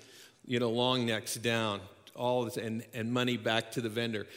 you 0.48 0.60
know, 0.60 0.72
long 0.72 1.06
necks 1.06 1.36
down 1.36 1.80
all 2.18 2.46
this 2.46 2.58
and, 2.58 2.84
and 2.94 3.14
money 3.14 3.38
back 3.38 3.72
to 3.72 3.82
the 3.82 3.90
vendor. 3.90 4.28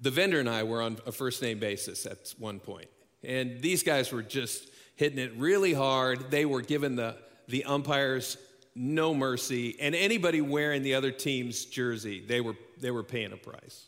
The 0.00 0.10
vendor 0.10 0.40
and 0.40 0.48
I 0.48 0.62
were 0.62 0.82
on 0.82 0.98
a 1.06 1.12
first 1.12 1.42
name 1.42 1.58
basis 1.58 2.06
at 2.06 2.34
one 2.38 2.60
point. 2.60 2.88
And 3.22 3.60
these 3.60 3.82
guys 3.82 4.12
were 4.12 4.22
just 4.22 4.68
hitting 4.96 5.18
it 5.18 5.32
really 5.36 5.72
hard. 5.72 6.30
They 6.30 6.44
were 6.44 6.62
giving 6.62 6.96
the, 6.96 7.16
the 7.48 7.64
umpires 7.64 8.36
no 8.74 9.14
mercy. 9.14 9.76
And 9.80 9.94
anybody 9.94 10.40
wearing 10.40 10.82
the 10.82 10.94
other 10.94 11.10
team's 11.10 11.64
jersey, 11.64 12.24
they 12.26 12.40
were, 12.40 12.56
they 12.80 12.90
were 12.90 13.04
paying 13.04 13.32
a 13.32 13.36
price. 13.36 13.86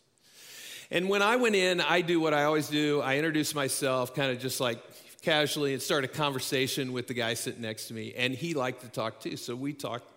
And 0.91 1.09
when 1.09 1.23
I 1.23 1.37
went 1.37 1.57
in, 1.57 1.81
I 1.81 2.01
do 2.01 2.21
what 2.21 2.33
I 2.33 2.45
always 2.45 2.69
do. 2.69 3.01
I 3.01 3.17
introduce 3.17 3.55
myself 3.55 4.15
kind 4.15 4.31
of 4.31 4.39
just 4.39 4.61
like 4.61 4.79
casually 5.23 5.73
and 5.73 5.83
start 5.83 6.05
a 6.05 6.09
conversation 6.09 6.93
with 6.93 7.09
the 7.09 7.15
guy 7.15 7.35
sitting 7.35 7.63
next 7.63 7.89
to 7.89 7.95
me. 7.95 8.15
And 8.17 8.33
he 8.33 8.55
liked 8.55 8.83
to 8.83 8.89
talk 8.89 9.21
too. 9.21 9.37
So 9.37 9.57
we 9.57 9.73
talked 9.73 10.09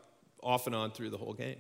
off 0.44 0.68
and 0.68 0.76
on 0.76 0.92
through 0.92 1.10
the 1.10 1.18
whole 1.18 1.34
game. 1.34 1.58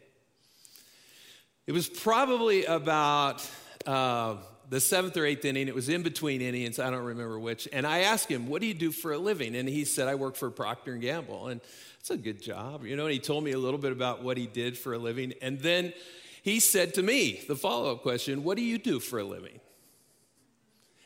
It 1.70 1.72
was 1.72 1.88
probably 1.88 2.66
about 2.66 3.48
uh, 3.86 4.38
the 4.72 4.80
seventh 4.80 5.16
or 5.18 5.24
eighth 5.24 5.46
inning. 5.46 5.68
It 5.68 5.76
was 5.76 5.88
in 5.88 6.02
between 6.02 6.42
innings. 6.42 6.80
I 6.80 6.90
don't 6.90 7.04
remember 7.04 7.38
which. 7.38 7.68
And 7.72 7.86
I 7.86 8.00
asked 8.00 8.28
him, 8.28 8.48
"What 8.48 8.62
do 8.62 8.68
you 8.68 8.74
do 8.74 8.92
for 8.92 9.14
a 9.14 9.20
living?" 9.20 9.56
And 9.56 9.70
he 9.70 9.86
said, 9.86 10.08
"I 10.08 10.16
work 10.16 10.36
for 10.36 10.50
Procter 10.50 10.94
and 10.94 11.02
Gamble." 11.04 11.50
And 11.50 11.62
it's 12.00 12.10
a 12.10 12.18
good 12.18 12.42
job, 12.42 12.88
you 12.88 12.96
know. 12.96 13.06
And 13.06 13.14
he 13.14 13.20
told 13.20 13.44
me 13.44 13.52
a 13.52 13.60
little 13.60 13.78
bit 13.78 13.92
about 13.92 14.24
what 14.24 14.36
he 14.36 14.48
did 14.48 14.80
for 14.80 14.94
a 14.94 14.98
living. 14.98 15.36
And 15.44 15.60
then 15.60 15.94
he 16.42 16.60
said 16.60 16.96
to 16.96 17.04
me 17.04 17.44
the 17.48 17.56
follow-up 17.56 18.02
question, 18.02 18.44
"What 18.44 18.58
do 18.58 18.64
you 18.64 18.80
do 18.80 19.00
for 19.00 19.20
a 19.20 19.24
living?" 19.24 19.60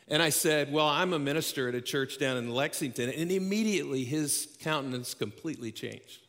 And 0.08 0.22
I 0.22 0.30
said, 0.30 0.72
Well, 0.72 0.88
I'm 0.88 1.12
a 1.12 1.18
minister 1.18 1.68
at 1.68 1.74
a 1.74 1.82
church 1.82 2.18
down 2.18 2.38
in 2.38 2.48
Lexington. 2.48 3.10
And 3.10 3.30
immediately 3.30 4.04
his 4.04 4.48
countenance 4.62 5.12
completely 5.12 5.72
changed. 5.72 6.20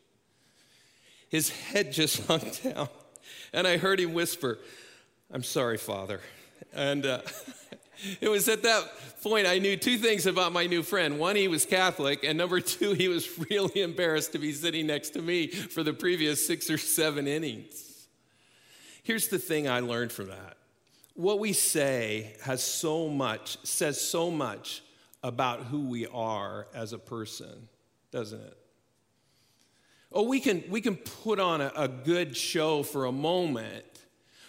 His 1.29 1.47
head 1.47 1.93
just 1.93 2.21
hung 2.27 2.51
down. 2.61 2.89
And 3.59 3.65
I 3.65 3.77
heard 3.77 4.01
him 4.01 4.13
whisper, 4.13 4.59
I'm 5.31 5.43
sorry, 5.43 5.77
Father. 5.77 6.19
And 6.73 7.05
uh, 7.05 7.21
it 8.21 8.27
was 8.27 8.49
at 8.49 8.63
that 8.63 8.91
point 9.23 9.47
I 9.47 9.59
knew 9.59 9.77
two 9.77 9.97
things 9.97 10.25
about 10.25 10.51
my 10.51 10.67
new 10.67 10.83
friend. 10.83 11.17
One, 11.17 11.37
he 11.37 11.47
was 11.47 11.65
Catholic, 11.65 12.25
and 12.25 12.37
number 12.37 12.59
two, 12.59 12.91
he 12.91 13.07
was 13.07 13.39
really 13.49 13.81
embarrassed 13.81 14.33
to 14.33 14.39
be 14.39 14.51
sitting 14.51 14.87
next 14.87 15.11
to 15.11 15.21
me 15.21 15.47
for 15.47 15.83
the 15.83 15.93
previous 15.93 16.45
six 16.45 16.69
or 16.69 16.77
seven 16.77 17.27
innings. 17.27 18.07
Here's 19.03 19.29
the 19.29 19.39
thing 19.39 19.69
I 19.69 19.79
learned 19.79 20.11
from 20.11 20.27
that 20.27 20.57
what 21.13 21.39
we 21.39 21.53
say 21.53 22.35
has 22.43 22.61
so 22.61 23.07
much, 23.07 23.57
says 23.65 24.01
so 24.01 24.29
much 24.29 24.83
about 25.23 25.61
who 25.61 25.87
we 25.87 26.07
are 26.07 26.67
as 26.73 26.91
a 26.91 26.97
person, 26.97 27.69
doesn't 28.11 28.41
it? 28.41 28.57
Oh, 30.15 30.23
we 30.23 30.39
can, 30.39 30.63
we 30.69 30.79
can 30.79 30.95
put 30.95 31.41
on 31.41 31.59
a, 31.59 31.73
a 31.75 31.87
good 31.89 32.37
show 32.37 32.83
for 32.83 33.03
a 33.03 33.11
moment, 33.11 33.83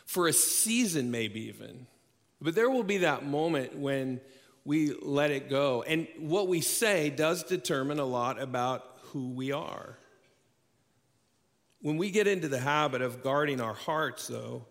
for 0.05 0.29
a 0.29 0.33
season, 0.33 1.11
maybe 1.11 1.49
even. 1.49 1.89
But 2.41 2.55
there 2.55 2.71
will 2.71 2.85
be 2.85 2.99
that 2.99 3.27
moment 3.27 3.77
when 3.77 4.21
we 4.65 4.95
let 5.03 5.33
it 5.33 5.51
go. 5.51 5.83
And 5.83 6.07
what 6.21 6.47
we 6.47 6.61
say 6.61 7.11
does 7.11 7.43
determine 7.43 7.99
a 7.99 8.05
lot 8.05 8.41
about 8.41 8.85
who 9.11 9.31
we 9.31 9.51
are. 9.51 9.99
When 11.81 11.97
we 11.97 12.13
get 12.13 12.29
into 12.29 12.47
the 12.47 12.61
habit 12.61 13.03
of 13.03 13.25
guarding 13.25 13.61
our 13.61 13.75
hearts, 13.75 14.29
though, 14.29 14.67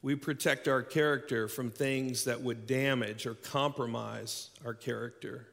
we 0.00 0.14
protect 0.14 0.68
our 0.68 0.82
character 0.82 1.48
from 1.48 1.70
things 1.70 2.24
that 2.24 2.40
would 2.40 2.66
damage 2.66 3.26
or 3.26 3.34
compromise 3.34 4.48
our 4.64 4.72
character. 4.72 5.48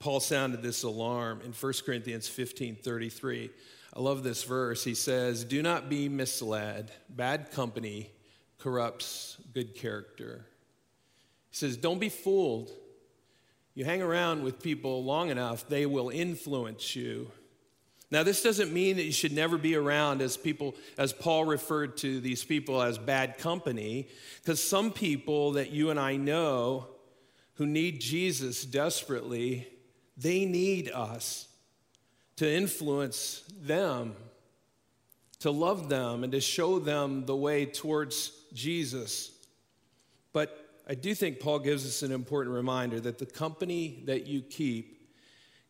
Paul 0.00 0.20
sounded 0.20 0.62
this 0.62 0.82
alarm 0.82 1.42
in 1.44 1.52
1 1.52 1.72
Corinthians 1.84 2.26
15 2.26 2.76
33. 2.76 3.50
I 3.92 4.00
love 4.00 4.22
this 4.22 4.44
verse. 4.44 4.82
He 4.82 4.94
says, 4.94 5.44
Do 5.44 5.62
not 5.62 5.90
be 5.90 6.08
misled. 6.08 6.90
Bad 7.10 7.50
company 7.50 8.10
corrupts 8.58 9.36
good 9.52 9.74
character. 9.74 10.46
He 11.50 11.56
says, 11.56 11.76
Don't 11.76 11.98
be 11.98 12.08
fooled. 12.08 12.70
You 13.74 13.84
hang 13.84 14.00
around 14.00 14.42
with 14.42 14.62
people 14.62 15.04
long 15.04 15.28
enough, 15.28 15.68
they 15.68 15.84
will 15.84 16.08
influence 16.08 16.96
you. 16.96 17.30
Now, 18.10 18.22
this 18.24 18.42
doesn't 18.42 18.72
mean 18.72 18.96
that 18.96 19.04
you 19.04 19.12
should 19.12 19.32
never 19.32 19.56
be 19.56 19.76
around 19.76 20.22
as 20.22 20.36
people, 20.36 20.74
as 20.98 21.12
Paul 21.12 21.44
referred 21.44 21.98
to 21.98 22.20
these 22.20 22.42
people 22.42 22.82
as 22.82 22.98
bad 22.98 23.38
company, 23.38 24.08
because 24.42 24.62
some 24.62 24.92
people 24.92 25.52
that 25.52 25.70
you 25.70 25.90
and 25.90 26.00
I 26.00 26.16
know 26.16 26.88
who 27.54 27.66
need 27.66 28.00
Jesus 28.00 28.64
desperately 28.64 29.68
they 30.20 30.44
need 30.44 30.90
us 30.90 31.48
to 32.36 32.50
influence 32.50 33.42
them, 33.62 34.14
to 35.40 35.50
love 35.50 35.88
them, 35.88 36.24
and 36.24 36.32
to 36.32 36.40
show 36.40 36.78
them 36.78 37.26
the 37.26 37.36
way 37.36 37.66
towards 37.66 38.32
Jesus. 38.52 39.30
But 40.32 40.56
I 40.88 40.94
do 40.94 41.14
think 41.14 41.40
Paul 41.40 41.58
gives 41.60 41.86
us 41.86 42.02
an 42.02 42.12
important 42.12 42.54
reminder 42.54 43.00
that 43.00 43.18
the 43.18 43.26
company 43.26 44.02
that 44.06 44.26
you 44.26 44.42
keep 44.42 45.08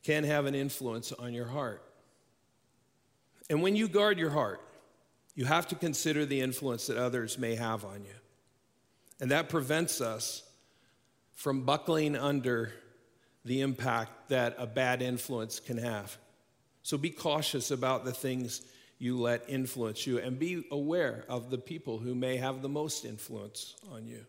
can 0.02 0.24
have 0.24 0.46
an 0.46 0.54
influence 0.54 1.12
on 1.12 1.34
your 1.34 1.46
heart. 1.46 1.82
And 3.48 3.62
when 3.62 3.76
you 3.76 3.88
guard 3.88 4.18
your 4.18 4.30
heart, 4.30 4.60
you 5.34 5.44
have 5.44 5.68
to 5.68 5.74
consider 5.74 6.24
the 6.24 6.40
influence 6.40 6.86
that 6.86 6.96
others 6.96 7.38
may 7.38 7.54
have 7.54 7.84
on 7.84 8.04
you. 8.04 8.14
And 9.20 9.30
that 9.30 9.48
prevents 9.48 10.00
us 10.00 10.42
from 11.34 11.62
buckling 11.62 12.16
under 12.16 12.72
the 13.44 13.60
impact 13.60 14.28
that 14.28 14.54
a 14.58 14.66
bad 14.66 15.02
influence 15.02 15.60
can 15.60 15.78
have. 15.78 16.16
So 16.82 16.98
be 16.98 17.10
cautious 17.10 17.70
about 17.70 18.04
the 18.04 18.12
things 18.12 18.62
you 18.98 19.18
let 19.18 19.48
influence 19.48 20.06
you 20.06 20.18
and 20.18 20.38
be 20.38 20.64
aware 20.70 21.24
of 21.28 21.50
the 21.50 21.58
people 21.58 21.98
who 21.98 22.14
may 22.14 22.36
have 22.36 22.62
the 22.62 22.68
most 22.68 23.04
influence 23.04 23.74
on 23.90 24.06
you. 24.06 24.24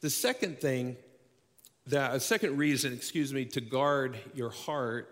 The 0.00 0.10
second 0.10 0.60
thing 0.60 0.96
that 1.86 2.14
a 2.14 2.20
second 2.20 2.56
reason, 2.56 2.92
excuse 2.92 3.32
me, 3.32 3.44
to 3.46 3.60
guard 3.60 4.18
your 4.34 4.50
heart 4.50 5.08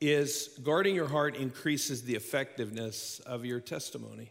is 0.00 0.58
guarding 0.62 0.94
your 0.94 1.08
heart 1.08 1.36
increases 1.36 2.02
the 2.02 2.14
effectiveness 2.14 3.20
of 3.20 3.44
your 3.44 3.60
testimony. 3.60 4.30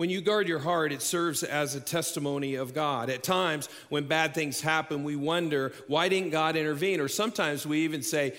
When 0.00 0.08
you 0.08 0.22
guard 0.22 0.48
your 0.48 0.60
heart, 0.60 0.92
it 0.92 1.02
serves 1.02 1.42
as 1.42 1.74
a 1.74 1.80
testimony 1.80 2.54
of 2.54 2.72
God. 2.72 3.10
At 3.10 3.22
times, 3.22 3.68
when 3.90 4.06
bad 4.06 4.32
things 4.32 4.62
happen, 4.62 5.04
we 5.04 5.14
wonder, 5.14 5.74
why 5.88 6.08
didn't 6.08 6.30
God 6.30 6.56
intervene? 6.56 7.00
Or 7.00 7.06
sometimes 7.06 7.66
we 7.66 7.80
even 7.80 8.02
say, 8.02 8.32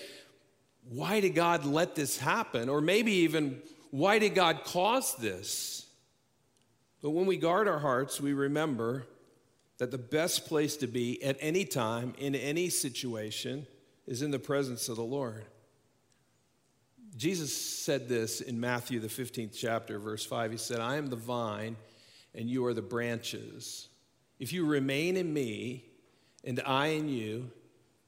why 0.90 1.20
did 1.20 1.36
God 1.36 1.64
let 1.64 1.94
this 1.94 2.18
happen? 2.18 2.68
Or 2.68 2.82
maybe 2.82 3.12
even, 3.12 3.62
why 3.92 4.18
did 4.18 4.34
God 4.34 4.64
cause 4.64 5.14
this? 5.18 5.86
But 7.04 7.12
when 7.12 7.28
we 7.28 7.38
guard 7.38 7.68
our 7.68 7.78
hearts, 7.78 8.20
we 8.20 8.34
remember 8.34 9.06
that 9.78 9.92
the 9.92 10.00
best 10.00 10.48
place 10.48 10.76
to 10.78 10.88
be 10.88 11.22
at 11.22 11.38
any 11.40 11.66
time, 11.66 12.16
in 12.18 12.34
any 12.34 12.70
situation, 12.70 13.68
is 14.08 14.24
in 14.24 14.32
the 14.32 14.40
presence 14.40 14.90
of 14.90 14.96
the 14.96 15.04
Lord. 15.04 15.46
Jesus 17.18 17.56
said 17.56 18.08
this 18.08 18.42
in 18.42 18.60
Matthew, 18.60 19.00
the 19.00 19.08
15th 19.08 19.56
chapter, 19.58 20.00
verse 20.00 20.26
5. 20.26 20.52
He 20.52 20.58
said, 20.58 20.80
I 20.80 20.96
am 20.96 21.08
the 21.08 21.16
vine, 21.16 21.76
and 22.34 22.50
you 22.50 22.66
are 22.66 22.74
the 22.74 22.82
branches. 22.82 23.90
If 24.40 24.54
you 24.54 24.66
remain 24.66 25.18
in 25.18 25.32
me, 25.32 25.86
and 26.44 26.62
I 26.66 26.88
in 26.88 27.10
you, 27.10 27.52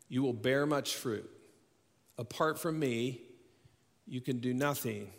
you 0.07 0.23
will 0.23 0.33
bear 0.33 0.65
much 0.65 0.95
fruit. 0.95 1.29
Apart 2.17 2.59
from 2.59 2.79
me, 2.79 3.21
you 4.07 4.21
can 4.21 4.39
do 4.39 4.53
nothing. 4.53 5.09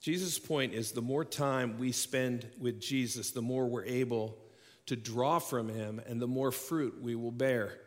Jesus' 0.00 0.38
point 0.38 0.72
is 0.72 0.92
the 0.92 1.02
more 1.02 1.24
time 1.24 1.78
we 1.78 1.90
spend 1.90 2.46
with 2.60 2.80
Jesus, 2.80 3.32
the 3.32 3.42
more 3.42 3.66
we're 3.66 3.84
able 3.84 4.38
to 4.86 4.94
draw 4.94 5.38
from 5.38 5.68
him 5.68 6.00
and 6.06 6.22
the 6.22 6.28
more 6.28 6.52
fruit 6.52 7.02
we 7.02 7.14
will 7.16 7.32
bear. 7.32 7.78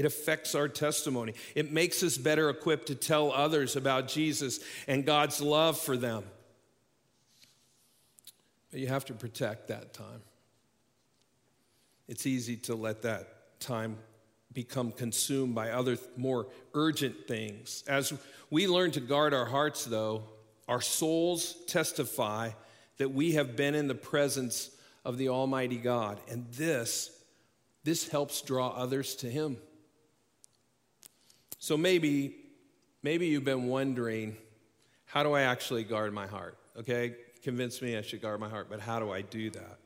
It 0.00 0.06
affects 0.06 0.54
our 0.54 0.66
testimony. 0.66 1.34
It 1.54 1.72
makes 1.72 2.02
us 2.02 2.16
better 2.16 2.48
equipped 2.48 2.86
to 2.86 2.94
tell 2.94 3.32
others 3.32 3.76
about 3.76 4.08
Jesus 4.08 4.60
and 4.88 5.04
God's 5.04 5.42
love 5.42 5.78
for 5.78 5.94
them. 5.94 6.24
But 8.70 8.80
you 8.80 8.86
have 8.86 9.04
to 9.04 9.12
protect 9.12 9.68
that 9.68 9.92
time. 9.92 10.22
It's 12.08 12.24
easy 12.24 12.56
to 12.56 12.74
let 12.74 13.02
that 13.02 13.60
time 13.60 13.98
become 14.54 14.90
consumed 14.90 15.54
by 15.54 15.68
other 15.68 15.98
more 16.16 16.46
urgent 16.72 17.28
things. 17.28 17.84
As 17.86 18.10
we 18.48 18.66
learn 18.68 18.92
to 18.92 19.00
guard 19.00 19.34
our 19.34 19.44
hearts, 19.44 19.84
though, 19.84 20.22
our 20.66 20.80
souls 20.80 21.56
testify 21.66 22.52
that 22.96 23.10
we 23.10 23.32
have 23.32 23.54
been 23.54 23.74
in 23.74 23.86
the 23.86 23.94
presence 23.94 24.70
of 25.04 25.18
the 25.18 25.28
Almighty 25.28 25.76
God. 25.76 26.18
And 26.26 26.46
this, 26.52 27.10
this 27.84 28.08
helps 28.08 28.40
draw 28.40 28.68
others 28.68 29.14
to 29.16 29.30
Him. 29.30 29.58
So 31.60 31.76
maybe, 31.76 32.34
maybe 33.02 33.26
you've 33.26 33.44
been 33.44 33.66
wondering, 33.66 34.36
how 35.04 35.22
do 35.22 35.34
I 35.34 35.42
actually 35.42 35.84
guard 35.84 36.12
my 36.12 36.26
heart? 36.26 36.56
Okay, 36.78 37.14
convince 37.42 37.82
me 37.82 37.98
I 37.98 38.02
should 38.02 38.22
guard 38.22 38.40
my 38.40 38.48
heart, 38.48 38.68
but 38.70 38.80
how 38.80 38.98
do 38.98 39.12
I 39.12 39.20
do 39.20 39.50
that? 39.50 39.78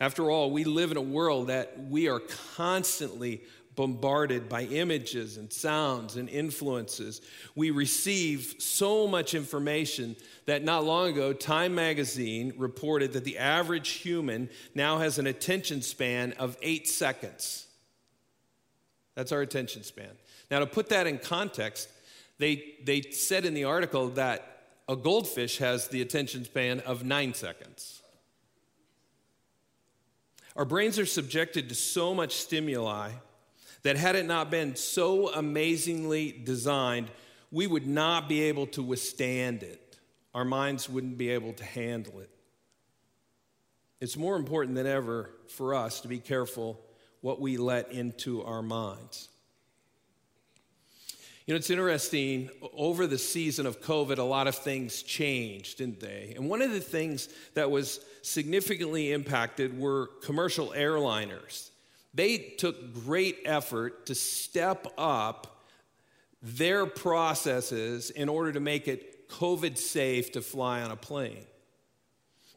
After 0.00 0.30
all, 0.30 0.52
we 0.52 0.62
live 0.62 0.92
in 0.92 0.96
a 0.96 1.02
world 1.02 1.48
that 1.48 1.88
we 1.88 2.08
are 2.08 2.20
constantly 2.54 3.42
bombarded 3.74 4.48
by 4.48 4.62
images 4.62 5.36
and 5.36 5.52
sounds 5.52 6.14
and 6.14 6.28
influences. 6.28 7.20
We 7.56 7.72
receive 7.72 8.54
so 8.58 9.08
much 9.08 9.34
information 9.34 10.14
that 10.46 10.62
not 10.62 10.84
long 10.84 11.08
ago, 11.08 11.32
Time 11.32 11.74
magazine 11.74 12.52
reported 12.56 13.14
that 13.14 13.24
the 13.24 13.38
average 13.38 13.90
human 13.90 14.48
now 14.76 14.98
has 14.98 15.18
an 15.18 15.26
attention 15.26 15.82
span 15.82 16.34
of 16.38 16.56
eight 16.62 16.86
seconds. 16.86 17.66
That's 19.16 19.32
our 19.32 19.42
attention 19.42 19.82
span. 19.82 20.10
Now, 20.50 20.60
to 20.60 20.66
put 20.66 20.88
that 20.90 21.06
in 21.06 21.18
context, 21.18 21.88
they, 22.38 22.74
they 22.84 23.00
said 23.00 23.44
in 23.44 23.54
the 23.54 23.64
article 23.64 24.08
that 24.10 24.62
a 24.88 24.96
goldfish 24.96 25.58
has 25.58 25.88
the 25.88 26.02
attention 26.02 26.44
span 26.44 26.80
of 26.80 27.04
nine 27.04 27.34
seconds. 27.34 28.02
Our 30.56 30.64
brains 30.64 30.98
are 30.98 31.06
subjected 31.06 31.68
to 31.68 31.74
so 31.74 32.14
much 32.14 32.34
stimuli 32.34 33.10
that, 33.82 33.96
had 33.96 34.16
it 34.16 34.26
not 34.26 34.50
been 34.50 34.76
so 34.76 35.32
amazingly 35.32 36.32
designed, 36.32 37.10
we 37.50 37.66
would 37.66 37.86
not 37.86 38.28
be 38.28 38.42
able 38.42 38.66
to 38.68 38.82
withstand 38.82 39.62
it. 39.62 39.98
Our 40.34 40.44
minds 40.44 40.88
wouldn't 40.88 41.18
be 41.18 41.30
able 41.30 41.52
to 41.54 41.64
handle 41.64 42.20
it. 42.20 42.30
It's 44.00 44.16
more 44.16 44.36
important 44.36 44.74
than 44.76 44.86
ever 44.86 45.30
for 45.48 45.74
us 45.74 46.00
to 46.00 46.08
be 46.08 46.18
careful 46.18 46.80
what 47.20 47.40
we 47.40 47.56
let 47.56 47.90
into 47.92 48.42
our 48.42 48.62
minds. 48.62 49.28
You 51.46 51.52
know, 51.52 51.56
it's 51.56 51.68
interesting. 51.68 52.48
Over 52.74 53.06
the 53.06 53.18
season 53.18 53.66
of 53.66 53.82
COVID, 53.82 54.18
a 54.18 54.22
lot 54.22 54.46
of 54.46 54.54
things 54.54 55.02
changed, 55.02 55.78
didn't 55.78 56.00
they? 56.00 56.32
And 56.36 56.48
one 56.48 56.62
of 56.62 56.70
the 56.70 56.80
things 56.80 57.28
that 57.52 57.70
was 57.70 58.00
significantly 58.22 59.12
impacted 59.12 59.78
were 59.78 60.08
commercial 60.22 60.68
airliners. 60.68 61.70
They 62.14 62.38
took 62.38 62.94
great 62.94 63.38
effort 63.44 64.06
to 64.06 64.14
step 64.14 64.86
up 64.96 65.62
their 66.40 66.86
processes 66.86 68.10
in 68.10 68.28
order 68.28 68.52
to 68.52 68.60
make 68.60 68.88
it 68.88 69.28
COVID 69.28 69.76
safe 69.76 70.32
to 70.32 70.40
fly 70.40 70.80
on 70.80 70.90
a 70.90 70.96
plane. 70.96 71.44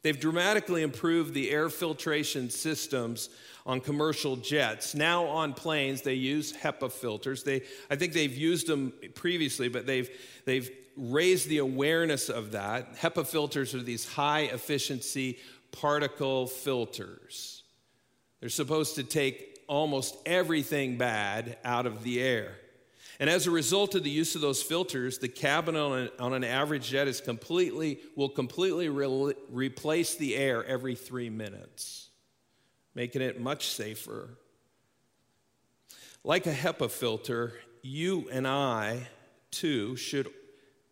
They've 0.01 0.19
dramatically 0.19 0.83
improved 0.83 1.33
the 1.33 1.49
air 1.49 1.69
filtration 1.69 2.49
systems 2.49 3.29
on 3.67 3.81
commercial 3.81 4.37
jets. 4.37 4.95
Now 4.95 5.25
on 5.25 5.53
planes, 5.53 6.01
they 6.01 6.15
use 6.15 6.53
HEPA 6.53 6.91
filters. 6.91 7.43
They, 7.43 7.61
I 7.91 7.95
think 7.97 8.13
they've 8.13 8.35
used 8.35 8.65
them 8.65 8.93
previously, 9.13 9.67
but 9.67 9.85
they've, 9.85 10.09
they've 10.45 10.71
raised 10.95 11.49
the 11.49 11.59
awareness 11.59 12.29
of 12.29 12.53
that. 12.53 12.95
HEPA 12.95 13.27
filters 13.27 13.75
are 13.75 13.83
these 13.83 14.07
high 14.07 14.43
efficiency 14.43 15.37
particle 15.71 16.47
filters. 16.47 17.63
They're 18.39 18.49
supposed 18.49 18.95
to 18.95 19.03
take 19.03 19.59
almost 19.67 20.15
everything 20.25 20.97
bad 20.97 21.57
out 21.63 21.85
of 21.85 22.03
the 22.03 22.21
air. 22.21 22.55
And 23.19 23.29
as 23.29 23.47
a 23.47 23.51
result 23.51 23.95
of 23.95 24.03
the 24.03 24.09
use 24.09 24.35
of 24.35 24.41
those 24.41 24.61
filters, 24.61 25.17
the 25.17 25.27
cabin 25.27 25.75
on 25.75 25.97
an, 25.97 26.09
on 26.19 26.33
an 26.33 26.43
average 26.43 26.89
jet 26.89 27.07
is 27.07 27.19
completely, 27.19 27.99
will 28.15 28.29
completely 28.29 28.89
re- 28.89 29.33
replace 29.51 30.15
the 30.15 30.35
air 30.35 30.63
every 30.65 30.95
three 30.95 31.29
minutes, 31.29 32.06
making 32.97 33.21
it 33.21 33.39
much 33.39 33.67
safer. 33.69 34.27
Like 36.23 36.47
a 36.47 36.51
HEPA 36.51 36.89
filter, 36.89 37.53
you 37.83 38.27
and 38.31 38.47
I, 38.47 39.07
too, 39.51 39.95
should 39.95 40.27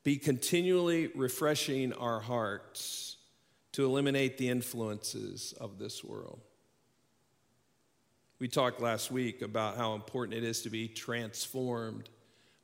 be 0.03 0.17
continually 0.17 1.07
refreshing 1.15 1.93
our 1.93 2.19
hearts 2.19 3.17
to 3.71 3.85
eliminate 3.85 4.37
the 4.37 4.49
influences 4.49 5.55
of 5.59 5.79
this 5.79 6.03
world. 6.03 6.39
We 8.37 8.49
talked 8.49 8.81
last 8.81 9.09
week 9.09 9.41
about 9.41 9.75
how 9.75 9.95
important 9.95 10.37
it 10.37 10.43
is 10.43 10.61
to 10.61 10.69
be 10.69 10.87
transformed 10.87 12.07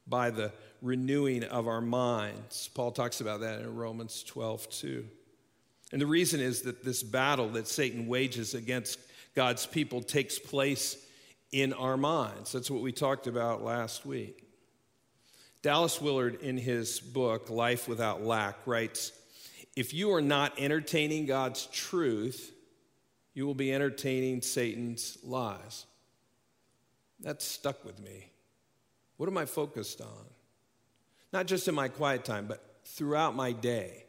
by 0.06 0.30
the 0.30 0.52
renewing 0.84 1.46
of 1.46 1.68
our 1.68 1.82
minds. 1.82 2.68
Paul 2.76 2.92
talks 2.92 3.22
about 3.22 3.40
that 3.40 3.62
in 3.62 3.76
Romans 3.76 4.22
12, 4.22 4.70
2. 4.70 5.06
And 5.94 6.00
the 6.00 6.06
reason 6.06 6.40
is 6.40 6.62
that 6.62 6.84
this 6.86 7.02
battle 7.02 7.50
that 7.50 7.68
Satan 7.68 8.06
wages 8.06 8.54
against 8.54 9.00
God's 9.36 9.66
people 9.66 10.02
takes 10.02 10.40
place 10.40 10.98
in 11.52 11.74
our 11.74 11.98
minds. 11.98 12.52
That's 12.52 12.72
what 12.72 12.82
we 12.82 12.92
talked 12.92 13.28
about 13.28 13.64
last 13.64 14.06
week. 14.06 14.48
Dallas 15.62 16.02
Willard, 16.02 16.42
in 16.42 16.58
his 16.58 17.00
book, 17.00 17.50
Life 17.50 17.88
Without 17.88 18.24
Lack, 18.24 18.56
writes 18.66 19.12
If 19.76 19.94
you 19.94 20.12
are 20.14 20.22
not 20.22 20.54
entertaining 20.58 21.28
God's 21.28 21.68
truth, 21.68 22.52
you 23.34 23.46
will 23.46 23.56
be 23.56 23.74
entertaining 23.74 24.42
Satan's 24.42 25.18
lies. 25.24 25.86
That 27.22 27.42
stuck 27.42 27.86
with 27.86 28.00
me. 28.00 28.32
What 29.18 29.30
am 29.30 29.38
I 29.38 29.46
focused 29.46 30.02
on? 30.02 30.26
Not 31.32 31.46
just 31.46 31.68
in 31.68 31.76
my 31.76 31.88
quiet 31.88 32.26
time, 32.26 32.48
but 32.48 32.80
throughout 32.84 33.36
my 33.36 33.52
day. 33.52 34.06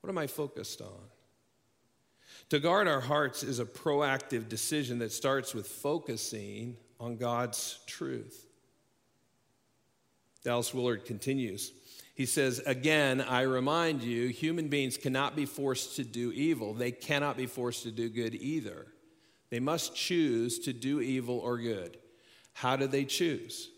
What 0.00 0.10
am 0.10 0.18
I 0.18 0.26
focused 0.26 0.82
on? 0.82 1.00
To 2.50 2.60
guard 2.60 2.88
our 2.88 3.00
hearts 3.00 3.42
is 3.42 3.58
a 3.58 3.64
proactive 3.64 4.48
decision 4.48 4.98
that 4.98 5.12
starts 5.12 5.54
with 5.54 5.66
focusing 5.66 6.76
on 7.00 7.16
God's 7.16 7.80
truth. 7.86 8.46
Dallas 10.44 10.74
Willard 10.74 11.04
continues. 11.04 11.72
He 12.14 12.26
says, 12.26 12.60
Again, 12.66 13.20
I 13.20 13.42
remind 13.42 14.02
you, 14.02 14.28
human 14.28 14.68
beings 14.68 14.96
cannot 14.96 15.34
be 15.34 15.46
forced 15.46 15.96
to 15.96 16.04
do 16.04 16.30
evil. 16.32 16.74
They 16.74 16.92
cannot 16.92 17.36
be 17.36 17.46
forced 17.46 17.82
to 17.84 17.90
do 17.90 18.08
good 18.08 18.34
either. 18.34 18.86
They 19.50 19.60
must 19.60 19.96
choose 19.96 20.58
to 20.60 20.72
do 20.72 21.00
evil 21.00 21.38
or 21.38 21.58
good. 21.58 21.98
How 22.52 22.76
do 22.76 22.86
they 22.86 23.04
choose? 23.04 23.70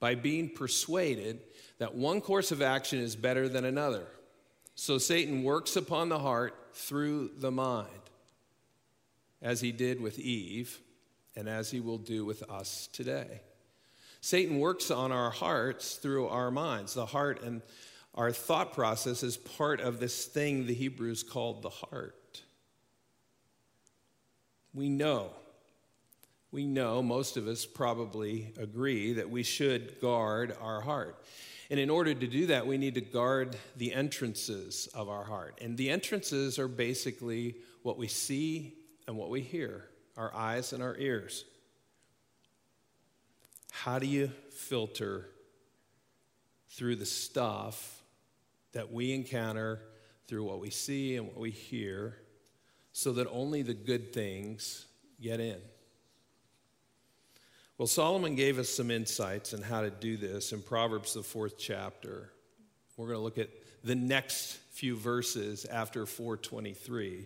by 0.00 0.14
being 0.14 0.48
persuaded 0.48 1.40
that 1.78 1.94
one 1.94 2.20
course 2.20 2.52
of 2.52 2.62
action 2.62 2.98
is 2.98 3.16
better 3.16 3.48
than 3.48 3.64
another. 3.64 4.06
So 4.74 4.98
Satan 4.98 5.42
works 5.42 5.76
upon 5.76 6.08
the 6.08 6.18
heart 6.18 6.54
through 6.74 7.30
the 7.38 7.50
mind, 7.50 7.88
as 9.42 9.60
he 9.60 9.72
did 9.72 10.00
with 10.00 10.18
Eve, 10.18 10.78
and 11.36 11.48
as 11.48 11.70
he 11.70 11.80
will 11.80 11.98
do 11.98 12.24
with 12.24 12.42
us 12.50 12.88
today. 12.92 13.40
Satan 14.20 14.58
works 14.58 14.90
on 14.90 15.12
our 15.12 15.30
hearts 15.30 15.94
through 15.96 16.26
our 16.28 16.50
minds. 16.50 16.94
The 16.94 17.06
heart 17.06 17.42
and 17.42 17.62
our 18.14 18.32
thought 18.32 18.72
process 18.72 19.22
is 19.22 19.36
part 19.36 19.80
of 19.80 20.00
this 20.00 20.24
thing 20.24 20.66
the 20.66 20.74
Hebrews 20.74 21.22
called 21.22 21.62
the 21.62 21.70
heart. 21.70 22.42
We 24.74 24.88
know, 24.88 25.30
we 26.50 26.66
know, 26.66 27.02
most 27.02 27.36
of 27.36 27.46
us 27.46 27.64
probably 27.64 28.52
agree 28.58 29.12
that 29.14 29.30
we 29.30 29.42
should 29.42 30.00
guard 30.00 30.56
our 30.60 30.80
heart. 30.80 31.22
And 31.70 31.78
in 31.78 31.90
order 31.90 32.14
to 32.14 32.26
do 32.26 32.46
that, 32.46 32.66
we 32.66 32.78
need 32.78 32.94
to 32.94 33.00
guard 33.00 33.56
the 33.76 33.92
entrances 33.92 34.88
of 34.94 35.08
our 35.08 35.24
heart. 35.24 35.58
And 35.60 35.76
the 35.76 35.90
entrances 35.90 36.58
are 36.58 36.68
basically 36.68 37.56
what 37.82 37.98
we 37.98 38.08
see 38.08 38.74
and 39.06 39.16
what 39.16 39.30
we 39.30 39.40
hear 39.42 39.84
our 40.16 40.34
eyes 40.34 40.72
and 40.72 40.82
our 40.82 40.96
ears. 40.96 41.44
How 43.70 43.98
do 43.98 44.06
you 44.06 44.32
filter 44.50 45.28
through 46.70 46.96
the 46.96 47.06
stuff 47.06 48.02
that 48.72 48.92
we 48.92 49.12
encounter 49.12 49.80
through 50.26 50.44
what 50.44 50.60
we 50.60 50.70
see 50.70 51.16
and 51.16 51.26
what 51.26 51.38
we 51.38 51.50
hear 51.50 52.16
so 52.92 53.12
that 53.12 53.28
only 53.30 53.62
the 53.62 53.74
good 53.74 54.12
things 54.12 54.86
get 55.20 55.38
in? 55.38 55.60
Well, 57.78 57.86
Solomon 57.86 58.34
gave 58.34 58.58
us 58.58 58.68
some 58.68 58.90
insights 58.90 59.54
on 59.54 59.62
how 59.62 59.82
to 59.82 59.90
do 59.90 60.16
this 60.16 60.52
in 60.52 60.62
Proverbs, 60.62 61.14
the 61.14 61.22
fourth 61.22 61.56
chapter. 61.56 62.28
We're 62.96 63.06
going 63.06 63.18
to 63.18 63.22
look 63.22 63.38
at 63.38 63.50
the 63.84 63.94
next 63.94 64.56
few 64.72 64.96
verses 64.96 65.64
after 65.64 66.04
423. 66.04 67.24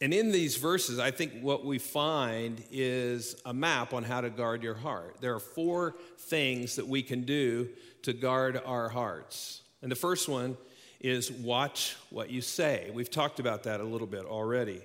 And 0.00 0.14
in 0.14 0.32
these 0.32 0.56
verses, 0.56 0.98
I 0.98 1.10
think 1.10 1.42
what 1.42 1.62
we 1.66 1.78
find 1.78 2.64
is 2.70 3.36
a 3.44 3.52
map 3.52 3.92
on 3.92 4.02
how 4.02 4.22
to 4.22 4.30
guard 4.30 4.62
your 4.62 4.76
heart. 4.76 5.16
There 5.20 5.34
are 5.34 5.40
four 5.40 5.94
things 6.16 6.76
that 6.76 6.88
we 6.88 7.02
can 7.02 7.24
do 7.24 7.68
to 8.04 8.14
guard 8.14 8.58
our 8.64 8.88
hearts. 8.88 9.60
And 9.82 9.92
the 9.92 9.96
first 9.96 10.26
one 10.26 10.56
is 11.00 11.30
watch 11.30 11.96
what 12.08 12.30
you 12.30 12.40
say. 12.40 12.90
We've 12.94 13.10
talked 13.10 13.40
about 13.40 13.64
that 13.64 13.80
a 13.80 13.84
little 13.84 14.06
bit 14.06 14.24
already. 14.24 14.80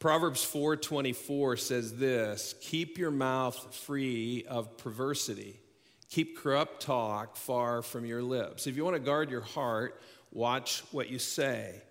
Proverbs 0.00 0.42
4:24 0.42 1.58
says 1.58 1.98
this, 1.98 2.54
"Keep 2.62 2.96
your 2.96 3.10
mouth 3.10 3.74
free 3.76 4.44
of 4.46 4.78
perversity. 4.78 5.60
Keep 6.08 6.38
corrupt 6.38 6.80
talk 6.82 7.36
far 7.36 7.82
from 7.82 8.06
your 8.06 8.22
lips." 8.22 8.66
If 8.66 8.76
you 8.76 8.84
want 8.84 8.96
to 8.96 9.00
guard 9.00 9.30
your 9.30 9.42
heart, 9.42 10.00
watch 10.32 10.80
what 10.90 11.10
you 11.10 11.18
say. 11.18 11.82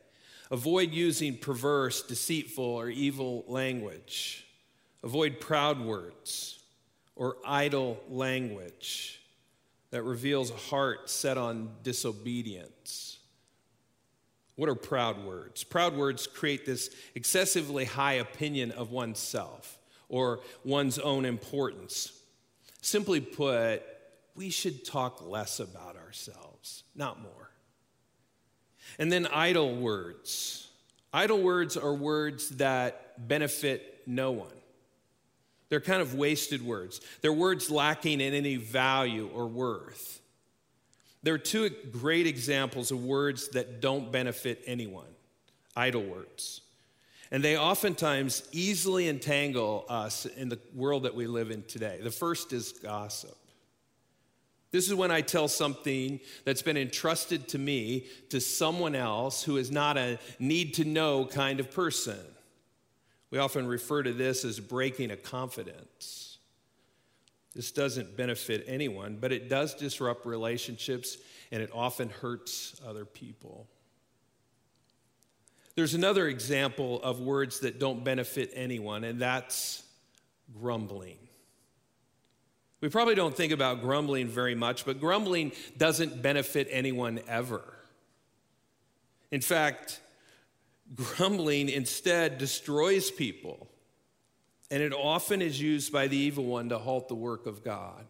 Avoid 0.50 0.92
using 0.92 1.38
perverse, 1.38 2.02
deceitful, 2.02 2.64
or 2.64 2.90
evil 2.90 3.46
language. 3.48 4.48
Avoid 5.04 5.40
proud 5.40 5.80
words 5.80 6.64
or 7.16 7.38
idle 7.46 8.04
language 8.10 9.22
that 9.92 10.02
reveals 10.02 10.50
a 10.50 10.58
heart 10.58 11.12
set 11.12 11.38
on 11.38 11.78
disobedience. 11.84 13.09
What 14.60 14.68
are 14.68 14.76
proud 14.76 15.24
words? 15.24 15.64
Proud 15.64 15.96
words 15.96 16.28
create 16.28 16.66
this 16.66 16.90
excessively 17.16 17.86
high 17.86 18.16
opinion 18.16 18.72
of 18.72 18.92
oneself 18.92 19.80
or 20.10 20.42
one's 20.66 21.00
own 21.00 21.24
importance. 21.24 22.12
Simply 22.82 23.22
put, 23.22 23.82
we 24.36 24.50
should 24.50 24.84
talk 24.84 25.26
less 25.26 25.62
about 25.62 25.96
ourselves, 25.96 26.84
not 26.94 27.22
more. 27.22 27.52
And 28.98 29.10
then 29.10 29.28
idle 29.28 29.78
words. 29.78 30.68
Idle 31.14 31.42
words 31.42 31.78
are 31.78 31.94
words 31.94 32.50
that 32.58 33.30
benefit 33.30 34.02
no 34.06 34.32
one. 34.32 34.52
They're 35.70 35.80
kind 35.80 36.02
of 36.02 36.16
wasted 36.16 36.62
words. 36.62 37.00
They're 37.22 37.32
words 37.32 37.72
lacking 37.72 38.20
in 38.20 38.34
any 38.34 38.58
value 38.58 39.30
or 39.34 39.48
worth. 39.48 40.20
There 41.24 41.34
are 41.34 41.40
two 41.40 41.70
great 41.92 42.28
examples 42.28 42.92
of 42.92 43.04
words 43.04 43.50
that 43.50 43.82
don't 43.82 44.12
benefit 44.12 44.64
anyone 44.66 45.08
idle 45.76 46.04
words. 46.04 46.62
And 47.32 47.44
they 47.44 47.58
oftentimes 47.58 48.44
easily 48.52 49.08
entangle 49.08 49.86
us 49.88 50.26
in 50.26 50.50
the 50.50 50.60
world 50.74 51.04
that 51.04 51.16
we 51.16 51.28
live 51.28 51.52
in 51.52 51.64
today. 51.64 52.00
The 52.02 52.12
first 52.12 52.54
is 52.54 52.72
gossip. 52.72 53.38
This 54.72 54.88
is 54.88 54.94
when 54.94 55.10
I 55.10 55.22
tell 55.22 55.48
something 55.48 56.20
that's 56.44 56.62
been 56.62 56.78
entrusted 56.78 57.48
to 57.50 57.58
me 57.58 58.06
to 58.30 58.40
someone 58.40 58.96
else 58.96 59.44
who 59.44 59.58
is 59.58 59.72
not 59.72 59.98
a 59.98 60.20
need 60.38 60.76
to 60.76 60.86
know 60.86 61.26
kind 61.26 61.60
of 61.60 61.72
person. 61.72 62.20
We 63.32 63.40
often 63.40 63.68
refer 63.68 64.04
to 64.04 64.14
this 64.14 64.46
as 64.46 64.60
breaking 64.60 65.12
a 65.12 65.18
confidence. 65.18 66.29
This 67.60 67.72
doesn't 67.74 68.16
benefit 68.16 68.64
anyone, 68.68 69.18
but 69.20 69.34
it 69.34 69.50
does 69.50 69.74
disrupt 69.74 70.26
relationships 70.26 71.18
and 71.52 71.62
it 71.62 71.70
often 71.74 72.08
hurts 72.08 72.80
other 72.88 73.04
people. 73.04 73.68
There's 75.76 75.94
another 75.94 76.30
example 76.30 77.04
of 77.04 77.20
words 77.20 77.60
that 77.60 77.78
don't 77.78 78.02
benefit 78.02 78.52
anyone, 78.54 79.04
and 79.04 79.20
that's 79.20 79.84
grumbling. 80.58 81.18
We 82.80 82.88
probably 82.88 83.16
don't 83.16 83.36
think 83.36 83.52
about 83.52 83.82
grumbling 83.82 84.30
very 84.30 84.56
much, 84.56 84.86
but 84.86 85.02
grumbling 85.02 85.52
doesn't 85.78 86.22
benefit 86.22 86.70
anyone 86.72 87.20
ever. 87.28 87.66
In 89.32 89.42
fact, 89.42 90.00
grumbling 90.96 91.68
instead 91.68 92.38
destroys 92.38 93.12
people, 93.12 93.68
and 94.72 94.84
it 94.84 94.94
often 94.94 95.42
is 95.42 95.60
used 95.60 95.92
by 95.92 96.08
the 96.08 96.18
evil 96.18 96.46
one 96.46 96.70
to 96.70 96.78
halt 96.78 97.08
the 97.08 97.16
work 97.16 97.46
of 97.46 97.64
God. 97.64 98.06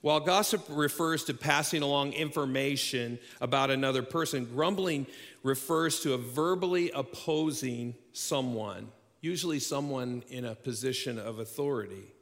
While 0.00 0.20
gossip 0.20 0.64
refers 0.68 1.24
to 1.24 1.34
passing 1.34 1.82
along 1.82 2.12
information 2.12 3.18
about 3.40 3.70
another 3.70 4.02
person, 4.02 4.44
grumbling 4.44 5.06
refers 5.42 6.00
to 6.00 6.14
a 6.14 6.18
verbally 6.18 6.90
opposing 6.90 7.94
someone, 8.12 8.88
usually 9.20 9.58
someone 9.58 10.22
in 10.28 10.44
a 10.44 10.54
position 10.54 11.18
of 11.18 11.38
authority. 11.38 12.12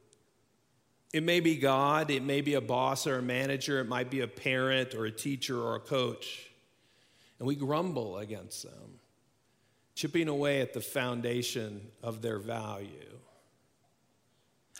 It 1.13 1.23
may 1.23 1.41
be 1.41 1.57
God, 1.57 2.11
it 2.11 2.25
may 2.25 2.41
be 2.41 2.55
a 2.55 2.61
boss 2.61 3.07
or 3.07 3.19
a 3.19 3.23
manager, 3.23 3.81
it 3.81 3.89
might 3.89 4.11
be 4.11 4.21
a 4.21 4.29
parent 4.29 4.95
or 4.95 5.07
a 5.07 5.13
teacher 5.13 5.61
or 5.61 5.77
a 5.77 5.81
coach. 5.81 6.51
And 7.39 7.47
we 7.47 7.55
grumble 7.55 8.19
against 8.19 8.65
them, 8.65 8.99
chipping 9.95 10.29
away 10.29 10.61
at 10.61 10.73
the 10.73 10.81
foundation 10.81 11.81
of 12.03 12.21
their 12.21 12.39
value. 12.39 13.19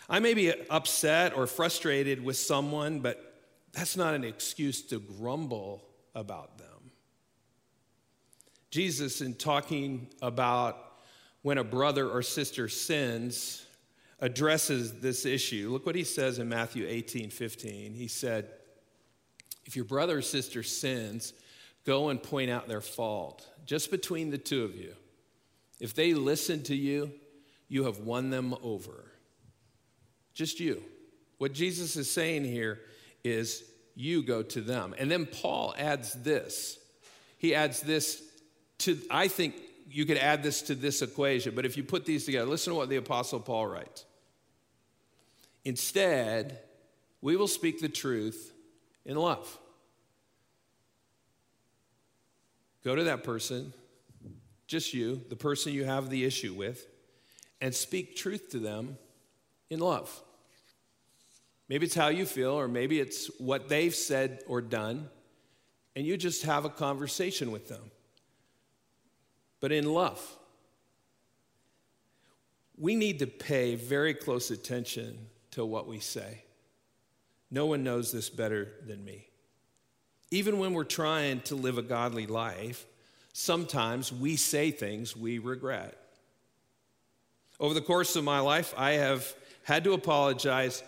I 0.09 0.19
may 0.19 0.33
be 0.33 0.53
upset 0.69 1.35
or 1.35 1.47
frustrated 1.47 2.23
with 2.23 2.37
someone, 2.37 2.99
but 2.99 3.41
that's 3.71 3.97
not 3.97 4.13
an 4.13 4.23
excuse 4.23 4.81
to 4.83 4.99
grumble 4.99 5.83
about 6.13 6.57
them. 6.57 6.91
Jesus, 8.69 9.21
in 9.21 9.35
talking 9.35 10.07
about 10.21 10.77
when 11.41 11.57
a 11.57 11.63
brother 11.63 12.09
or 12.09 12.21
sister 12.21 12.67
sins, 12.67 13.65
addresses 14.19 14.99
this 14.99 15.25
issue. 15.25 15.69
Look 15.71 15.85
what 15.85 15.95
he 15.95 16.03
says 16.03 16.39
in 16.39 16.49
Matthew 16.49 16.85
18 16.87 17.29
15. 17.29 17.93
He 17.93 18.07
said, 18.07 18.49
If 19.65 19.75
your 19.75 19.85
brother 19.85 20.17
or 20.17 20.21
sister 20.21 20.63
sins, 20.63 21.33
go 21.85 22.09
and 22.09 22.21
point 22.21 22.49
out 22.49 22.67
their 22.67 22.81
fault, 22.81 23.47
just 23.65 23.91
between 23.91 24.29
the 24.29 24.37
two 24.37 24.63
of 24.63 24.75
you. 24.75 24.93
If 25.79 25.93
they 25.93 26.13
listen 26.13 26.63
to 26.63 26.75
you, 26.75 27.11
you 27.67 27.85
have 27.85 27.99
won 27.99 28.29
them 28.29 28.55
over. 28.61 29.11
Just 30.33 30.59
you. 30.59 30.83
What 31.37 31.53
Jesus 31.53 31.95
is 31.95 32.09
saying 32.09 32.45
here 32.45 32.79
is 33.23 33.63
you 33.95 34.23
go 34.23 34.43
to 34.43 34.61
them. 34.61 34.95
And 34.97 35.09
then 35.09 35.25
Paul 35.25 35.73
adds 35.77 36.13
this. 36.13 36.77
He 37.37 37.55
adds 37.55 37.81
this 37.81 38.21
to, 38.79 38.97
I 39.09 39.27
think 39.27 39.55
you 39.89 40.05
could 40.05 40.17
add 40.17 40.43
this 40.43 40.61
to 40.63 40.75
this 40.75 41.01
equation, 41.01 41.55
but 41.55 41.65
if 41.65 41.77
you 41.77 41.83
put 41.83 42.05
these 42.05 42.25
together, 42.25 42.49
listen 42.49 42.71
to 42.71 42.77
what 42.77 42.89
the 42.89 42.95
Apostle 42.97 43.39
Paul 43.39 43.67
writes. 43.67 44.05
Instead, 45.63 46.59
we 47.21 47.35
will 47.35 47.47
speak 47.47 47.79
the 47.79 47.89
truth 47.89 48.53
in 49.05 49.15
love. 49.17 49.57
Go 52.83 52.95
to 52.95 53.05
that 53.05 53.23
person, 53.23 53.73
just 54.67 54.93
you, 54.93 55.21
the 55.29 55.35
person 55.35 55.73
you 55.73 55.85
have 55.85 56.09
the 56.09 56.25
issue 56.25 56.53
with, 56.53 56.87
and 57.61 57.73
speak 57.73 58.15
truth 58.15 58.49
to 58.49 58.59
them 58.59 58.97
in 59.69 59.79
love. 59.79 60.21
Maybe 61.69 61.85
it's 61.85 61.95
how 61.95 62.09
you 62.09 62.25
feel, 62.25 62.51
or 62.51 62.67
maybe 62.67 62.99
it's 62.99 63.27
what 63.39 63.69
they've 63.69 63.95
said 63.95 64.43
or 64.47 64.61
done, 64.61 65.09
and 65.95 66.05
you 66.05 66.17
just 66.17 66.43
have 66.43 66.65
a 66.65 66.69
conversation 66.69 67.51
with 67.51 67.67
them 67.67 67.91
but 69.65 69.71
in 69.71 69.91
love. 69.91 70.21
We 72.77 72.95
need 72.95 73.17
to 73.17 73.25
pay 73.25 73.73
very 73.73 74.13
close 74.13 74.51
attention 74.51 75.17
to 75.51 75.65
what 75.65 75.87
we 75.87 75.99
say. 75.99 76.43
No 77.49 77.65
one 77.65 77.83
knows 77.83 78.11
this 78.11 78.29
better 78.29 78.73
than 78.85 79.03
me. 79.03 79.27
Even 80.29 80.59
when 80.59 80.73
we're 80.73 80.83
trying 80.83 81.41
to 81.41 81.55
live 81.55 81.79
a 81.79 81.81
godly 81.81 82.27
life, 82.27 82.85
sometimes 83.37 84.13
we 84.13 84.37
say 84.37 84.71
things 84.71 85.13
we 85.13 85.39
regret. 85.39 85.97
Over 87.59 87.73
the 87.73 87.81
course 87.81 88.15
of 88.15 88.23
my 88.23 88.39
life, 88.39 88.73
I 88.77 88.91
have 88.91 89.35
had 89.63 89.83
to 89.83 89.91
apologize 89.91 90.81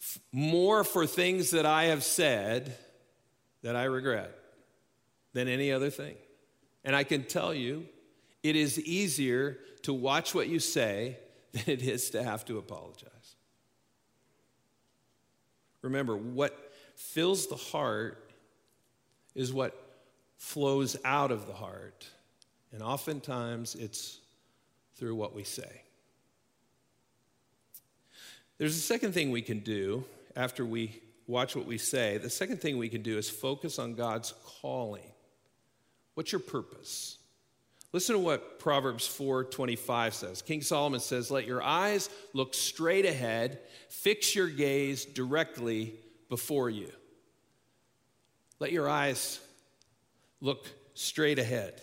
f- 0.00 0.18
more 0.32 0.82
for 0.82 1.06
things 1.06 1.52
that 1.52 1.64
I 1.64 1.84
have 1.84 2.02
said 2.02 2.76
that 3.62 3.76
I 3.76 3.84
regret 3.84 4.36
than 5.32 5.46
any 5.46 5.70
other 5.70 5.88
thing. 5.88 6.16
And 6.84 6.96
I 6.96 7.04
can 7.04 7.22
tell 7.22 7.54
you, 7.54 7.86
it 8.42 8.56
is 8.56 8.80
easier 8.80 9.58
to 9.82 9.94
watch 9.94 10.34
what 10.34 10.48
you 10.48 10.58
say 10.58 11.18
than 11.52 11.62
it 11.68 11.82
is 11.82 12.10
to 12.10 12.22
have 12.24 12.44
to 12.46 12.58
apologize. 12.58 13.36
Remember, 15.82 16.16
what 16.16 16.72
fills 16.96 17.46
the 17.46 17.54
heart 17.54 18.32
is 19.36 19.52
what 19.52 19.85
flows 20.36 20.96
out 21.04 21.30
of 21.30 21.46
the 21.46 21.52
heart. 21.52 22.06
And 22.72 22.82
oftentimes 22.82 23.74
it's 23.74 24.18
through 24.96 25.14
what 25.14 25.34
we 25.34 25.44
say. 25.44 25.82
There's 28.58 28.76
a 28.76 28.80
second 28.80 29.12
thing 29.12 29.30
we 29.30 29.42
can 29.42 29.60
do 29.60 30.04
after 30.34 30.64
we 30.64 31.02
watch 31.26 31.56
what 31.56 31.66
we 31.66 31.78
say. 31.78 32.18
The 32.18 32.30
second 32.30 32.60
thing 32.60 32.78
we 32.78 32.88
can 32.88 33.02
do 33.02 33.18
is 33.18 33.28
focus 33.28 33.78
on 33.78 33.94
God's 33.94 34.32
calling. 34.60 35.10
What's 36.14 36.32
your 36.32 36.40
purpose? 36.40 37.18
Listen 37.92 38.14
to 38.14 38.18
what 38.20 38.58
Proverbs 38.58 39.06
4:25 39.06 40.14
says. 40.14 40.42
King 40.42 40.62
Solomon 40.62 41.00
says, 41.00 41.30
"Let 41.30 41.46
your 41.46 41.62
eyes 41.62 42.10
look 42.32 42.54
straight 42.54 43.04
ahead, 43.04 43.60
fix 43.88 44.34
your 44.34 44.48
gaze 44.48 45.04
directly 45.04 45.98
before 46.28 46.68
you." 46.68 46.92
Let 48.58 48.72
your 48.72 48.88
eyes 48.88 49.40
look 50.46 50.66
straight 50.94 51.40
ahead. 51.40 51.82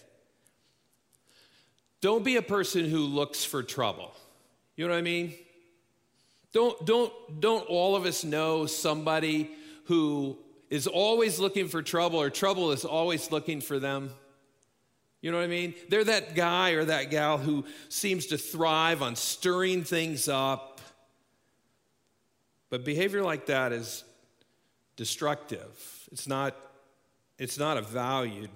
Don't 2.00 2.24
be 2.24 2.38
a 2.38 2.42
person 2.42 2.90
who 2.90 3.00
looks 3.00 3.44
for 3.44 3.62
trouble. 3.62 4.14
You 4.76 4.88
know 4.88 4.94
what 4.94 5.00
I 5.00 5.04
mean? 5.04 5.34
Don't, 6.54 6.86
don't, 6.86 7.14
don't 7.40 7.68
all 7.68 7.96
of 7.96 8.06
us 8.06 8.24
know 8.24 8.66
somebody 8.66 9.52
who 9.86 10.38
is 10.70 10.88
always 10.88 11.40
looking 11.40 11.68
for 11.68 11.82
trouble 11.82 12.22
or 12.22 12.30
trouble 12.30 12.72
is 12.72 12.86
always 12.86 13.32
looking 13.32 13.60
for 13.60 13.80
them? 13.80 14.12
You 15.22 15.32
know 15.32 15.38
what 15.38 15.44
I 15.44 15.48
mean? 15.48 15.74
They're 15.90 16.04
that 16.06 16.34
guy 16.34 16.72
or 16.72 16.86
that 16.86 17.10
gal 17.12 17.38
who 17.38 17.66
seems 17.90 18.28
to 18.28 18.38
thrive 18.38 19.02
on 19.02 19.16
stirring 19.16 19.84
things 19.84 20.28
up. 20.28 20.80
But 22.70 22.86
behavior 22.86 23.24
like 23.24 23.48
that 23.48 23.72
is 23.74 24.04
destructive. 24.96 26.08
It's 26.12 26.28
not, 26.28 26.56
it's 27.44 27.60
not 27.60 27.76
a 27.76 27.82
valued 27.82 28.50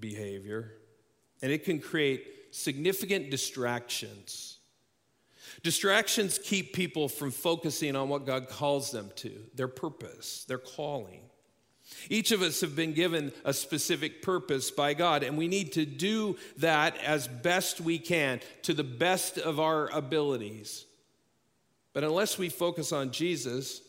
behavior, 0.00 0.72
and 1.40 1.52
it 1.52 1.64
can 1.64 1.78
create 1.78 2.26
significant 2.50 3.30
distractions. 3.30 4.58
Distractions 5.62 6.40
keep 6.42 6.72
people 6.72 7.08
from 7.08 7.30
focusing 7.30 7.94
on 7.94 8.08
what 8.08 8.26
God 8.26 8.48
calls 8.48 8.90
them 8.90 9.10
to, 9.16 9.30
their 9.54 9.68
purpose, 9.68 10.44
their 10.48 10.58
calling. 10.58 11.20
Each 12.10 12.32
of 12.32 12.42
us 12.42 12.60
have 12.60 12.74
been 12.74 12.92
given 12.92 13.32
a 13.44 13.54
specific 13.54 14.20
purpose 14.20 14.68
by 14.72 14.94
God, 14.94 15.22
and 15.22 15.38
we 15.38 15.46
need 15.46 15.70
to 15.74 15.86
do 15.86 16.36
that 16.56 16.96
as 17.04 17.28
best 17.28 17.80
we 17.80 18.00
can, 18.00 18.40
to 18.62 18.74
the 18.74 18.82
best 18.82 19.38
of 19.38 19.60
our 19.60 19.88
abilities. 19.90 20.86
But 21.92 22.02
unless 22.02 22.36
we 22.36 22.48
focus 22.48 22.90
on 22.90 23.12
Jesus, 23.12 23.80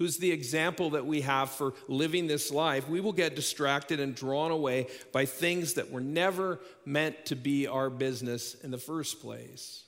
who's 0.00 0.16
the 0.16 0.32
example 0.32 0.88
that 0.90 1.04
we 1.04 1.20
have 1.20 1.50
for 1.50 1.74
living 1.86 2.26
this 2.26 2.50
life, 2.50 2.88
we 2.88 3.02
will 3.02 3.12
get 3.12 3.36
distracted 3.36 4.00
and 4.00 4.14
drawn 4.14 4.50
away 4.50 4.86
by 5.12 5.26
things 5.26 5.74
that 5.74 5.90
were 5.90 6.00
never 6.00 6.58
meant 6.86 7.26
to 7.26 7.36
be 7.36 7.66
our 7.66 7.90
business 7.90 8.54
in 8.54 8.70
the 8.70 8.78
first 8.78 9.20
place. 9.20 9.84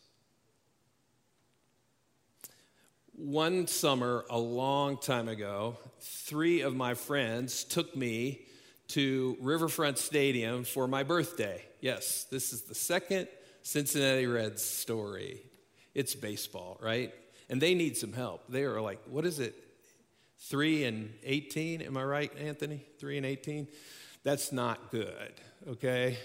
One 3.14 3.66
summer, 3.66 4.27
a 4.29 4.38
long 4.38 4.98
time 4.98 5.29
ago, 5.29 5.79
three 6.01 6.61
of 6.61 6.77
my 6.77 6.92
friends 6.92 7.64
took 7.64 7.96
me 7.96 8.42
to 8.88 9.38
Riverfront 9.40 9.96
Stadium 9.96 10.64
for 10.64 10.87
my 10.87 11.05
birthday. 11.05 11.64
Yes, 11.81 12.25
this 12.25 12.53
is 12.53 12.62
the 12.62 12.75
second 12.75 13.29
Cincinnati 13.62 14.27
Reds 14.27 14.62
story. 14.62 15.40
It's 15.94 16.14
baseball, 16.14 16.79
right? 16.83 17.14
And 17.48 17.62
they 17.62 17.72
need 17.72 17.96
some 17.96 18.12
help. 18.12 18.42
They 18.51 18.64
are 18.64 18.83
like, 18.83 19.01
what 19.09 19.25
is 19.25 19.38
it? 19.38 19.55
3 20.49 20.85
and 20.85 21.15
18. 21.23 21.83
Am 21.83 21.97
I 21.97 22.05
right, 22.05 22.33
Anthony? 22.39 22.85
3 22.99 23.19
and 23.19 23.27
18? 23.27 23.69
That's 24.25 24.53
not 24.53 24.91
good, 24.91 25.33
okay? 25.69 26.19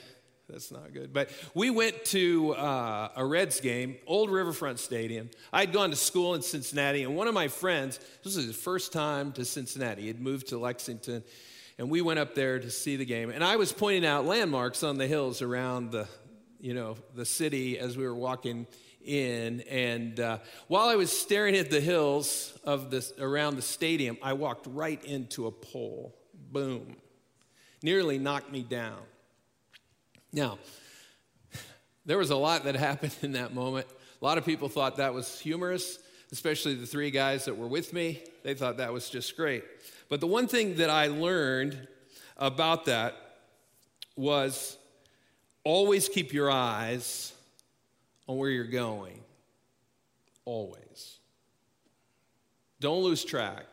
That's 0.50 0.72
not 0.72 0.94
good. 0.94 1.14
But 1.14 1.30
we 1.54 1.70
went 1.70 2.06
to 2.06 2.54
uh, 2.54 3.10
a 3.16 3.26
Reds 3.26 3.60
game, 3.60 3.98
Old 4.08 4.30
Riverfront 4.30 4.80
Stadium. 4.80 5.30
I'd 5.52 5.74
gone 5.74 5.90
to 5.90 5.96
school 5.96 6.36
in 6.36 6.42
Cincinnati, 6.42 7.04
and 7.04 7.16
one 7.16 7.28
of 7.28 7.34
my 7.34 7.48
friends, 7.48 8.00
this 8.24 8.36
was 8.36 8.46
his 8.46 8.56
first 8.56 8.94
time 8.94 9.34
to 9.34 9.46
Cincinnati. 9.46 10.04
He'd 10.04 10.22
moved 10.22 10.48
to 10.48 10.58
Lexington, 10.58 11.24
and 11.78 11.90
we 11.90 12.02
went 12.02 12.20
up 12.20 12.34
there 12.34 12.60
to 12.60 12.72
see 12.72 12.96
the 12.96 13.06
game. 13.06 13.30
And 13.30 13.44
I 13.44 13.58
was 13.58 13.74
pointing 13.74 14.06
out 14.06 14.26
landmarks 14.26 14.84
on 14.84 14.98
the 14.98 15.08
hills 15.08 15.42
around 15.42 15.92
the, 15.92 16.08
you 16.60 16.74
know, 16.74 16.96
the 17.14 17.26
city 17.26 17.78
as 17.78 17.98
we 17.98 18.06
were 18.06 18.16
walking 18.16 18.68
in. 19.08 19.62
And 19.62 20.20
uh, 20.20 20.39
while 20.67 20.88
I 20.88 20.96
was 20.96 21.12
staring 21.12 21.56
at 21.56 21.72
the 21.72 21.82
hills 21.82 22.58
of 22.63 22.91
this, 22.91 23.13
around 23.20 23.56
the 23.56 23.62
stadium, 23.62 24.17
I 24.22 24.34
walked 24.34 24.67
right 24.70 25.04
into 25.04 25.48
a 25.48 25.52
pole. 25.52 26.15
Boom. 26.52 26.96
Nearly 27.82 28.17
knocked 28.17 28.52
me 28.52 28.62
down. 28.62 29.00
Now, 30.34 30.60
there 32.06 32.17
was 32.17 32.30
a 32.30 32.36
lot 32.36 32.65
that 32.65 32.76
happened 32.88 33.15
in 33.22 33.34
that 33.34 33.54
moment. 33.54 33.88
A 34.22 34.26
lot 34.26 34.38
of 34.38 34.46
people 34.46 34.70
thought 34.70 34.98
that 34.98 35.13
was 35.13 35.39
humorous, 35.39 36.00
especially 36.32 36.76
the 36.76 36.88
three 36.88 37.12
guys 37.12 37.46
that 37.46 37.58
were 37.58 37.67
with 37.67 37.93
me. 37.93 38.24
They 38.43 38.54
thought 38.54 38.78
that 38.78 38.91
was 38.91 39.10
just 39.10 39.36
great. 39.38 39.63
But 40.10 40.20
the 40.20 40.28
one 40.28 40.48
thing 40.48 40.76
that 40.76 40.89
I 40.89 41.08
learned 41.08 41.88
about 42.38 42.86
that 42.86 43.15
was 44.15 44.78
always 45.63 46.10
keep 46.10 46.34
your 46.34 46.50
eyes 46.50 47.34
on 48.28 48.38
where 48.38 48.50
you're 48.50 48.66
going. 48.66 49.22
Always. 50.46 51.18
Don't 52.80 53.04
lose 53.04 53.26
track. 53.26 53.66